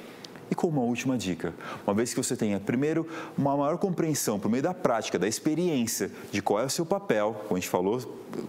E 0.50 0.54
como 0.54 0.80
uma 0.80 0.86
última 0.86 1.16
dica, 1.16 1.54
uma 1.86 1.94
vez 1.94 2.12
que 2.12 2.22
você 2.22 2.36
tenha, 2.36 2.60
primeiro, 2.60 3.06
uma 3.36 3.56
maior 3.56 3.78
compreensão 3.78 4.38
por 4.38 4.50
meio 4.50 4.62
da 4.62 4.74
prática, 4.74 5.18
da 5.18 5.26
experiência, 5.26 6.10
de 6.30 6.42
qual 6.42 6.60
é 6.60 6.64
o 6.66 6.70
seu 6.70 6.84
papel, 6.84 7.34
como 7.48 7.56
a 7.56 7.60
gente 7.60 7.68
falou, 7.68 7.98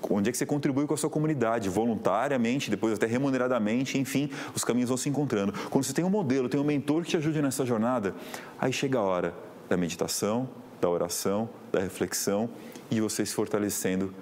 onde 0.10 0.30
é 0.30 0.32
que 0.32 0.38
você 0.38 0.46
contribui 0.46 0.86
com 0.86 0.94
a 0.94 0.98
sua 0.98 1.10
comunidade, 1.10 1.70
voluntariamente, 1.70 2.70
depois 2.70 2.94
até 2.94 3.06
remuneradamente, 3.06 3.98
enfim, 3.98 4.30
os 4.54 4.64
caminhos 4.64 4.90
vão 4.90 4.98
se 4.98 5.08
encontrando. 5.08 5.54
Quando 5.70 5.86
você 5.86 5.94
tem 5.94 6.04
um 6.04 6.10
modelo, 6.10 6.50
tem 6.50 6.60
um 6.60 6.66
mentor 6.66 7.04
que 7.04 7.12
te 7.12 7.18
ajude 7.18 7.42
nessa 7.42 7.66
jornada, 7.66 8.14
aí 8.60 8.74
chega 8.74 9.00
a 9.00 9.02
hora 9.02 9.34
da 9.70 9.78
meditação, 9.78 10.50
da 10.80 10.90
oração, 10.90 11.50
da 11.72 11.80
reflexão 11.80 12.50
e 12.90 13.02
você 13.02 13.26
se 13.26 13.34
fortalecendo 13.34 14.14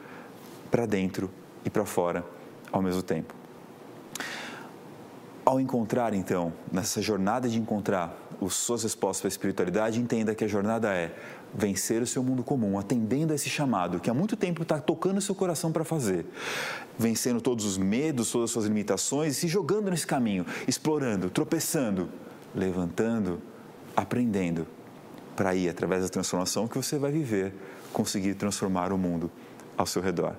para 0.72 0.86
dentro 0.86 1.30
e 1.66 1.70
para 1.70 1.86
fora 1.86 2.26
ao 2.72 2.82
mesmo 2.82 3.02
tempo. 3.02 3.34
Ao 5.46 5.60
encontrar, 5.60 6.14
então, 6.14 6.54
nessa 6.72 7.02
jornada 7.02 7.50
de 7.50 7.60
encontrar 7.60 8.18
as 8.42 8.54
suas 8.54 8.84
respostas 8.84 9.22
para 9.22 9.28
a 9.28 9.30
espiritualidade, 9.30 10.00
entenda 10.00 10.34
que 10.34 10.44
a 10.44 10.48
jornada 10.48 10.94
é 10.94 11.14
vencer 11.54 12.02
o 12.02 12.08
seu 12.08 12.24
mundo 12.24 12.44
comum, 12.44 12.80
atendendo 12.80 13.34
a 13.34 13.36
esse 13.36 13.50
chamado 13.50 14.00
que 14.00 14.10
há 14.10 14.14
muito 14.14 14.36
tempo 14.36 14.64
está 14.64 14.80
tocando 14.80 15.18
o 15.18 15.22
seu 15.22 15.36
coração 15.36 15.72
para 15.72 15.84
fazer, 15.84 16.26
vencendo 16.98 17.40
todos 17.40 17.66
os 17.66 17.78
medos, 17.78 18.32
todas 18.32 18.46
as 18.46 18.52
suas 18.52 18.66
limitações 18.66 19.38
e 19.38 19.40
se 19.42 19.48
jogando 19.48 19.92
nesse 19.92 20.08
caminho, 20.08 20.46
explorando, 20.68 21.30
tropeçando, 21.30 22.10
levantando, 22.56 23.40
aprendendo, 23.96 24.66
para 25.36 25.50
aí, 25.50 25.70
através 25.70 26.04
da 26.04 26.10
transformação 26.10 26.68
que 26.68 26.78
você 26.78 26.98
vai 26.98 27.12
viver, 27.12 27.54
conseguir 27.92 28.36
transformar 28.36 28.92
o 28.92 28.98
mundo 28.98 29.32
ao 29.78 29.86
seu 29.86 30.02
redor. 30.02 30.36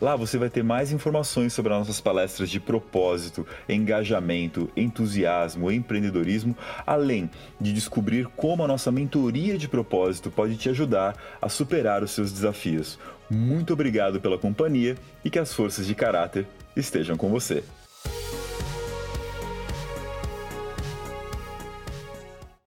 Lá 0.00 0.16
você 0.16 0.38
vai 0.38 0.48
ter 0.48 0.64
mais 0.64 0.90
informações 0.90 1.52
sobre 1.52 1.72
as 1.72 1.78
nossas 1.80 2.00
palestras 2.00 2.50
de 2.50 2.58
propósito, 2.58 3.46
engajamento, 3.68 4.70
entusiasmo, 4.76 5.70
empreendedorismo, 5.70 6.56
além 6.86 7.30
de 7.60 7.72
descobrir 7.72 8.26
como 8.36 8.64
a 8.64 8.68
nossa 8.68 8.90
mentoria 8.90 9.58
de 9.58 9.68
propósito 9.68 10.30
pode 10.30 10.56
te 10.56 10.68
ajudar 10.68 11.16
a 11.40 11.48
superar 11.48 12.02
os 12.02 12.10
seus 12.10 12.32
desafios. 12.32 12.98
Muito 13.28 13.72
obrigado 13.72 14.20
pela 14.20 14.38
companhia 14.38 14.96
e 15.24 15.30
que 15.30 15.38
as 15.38 15.52
forças 15.52 15.86
de 15.86 15.94
caráter 15.94 16.46
estejam 16.76 17.16
com 17.16 17.28
você. 17.28 17.62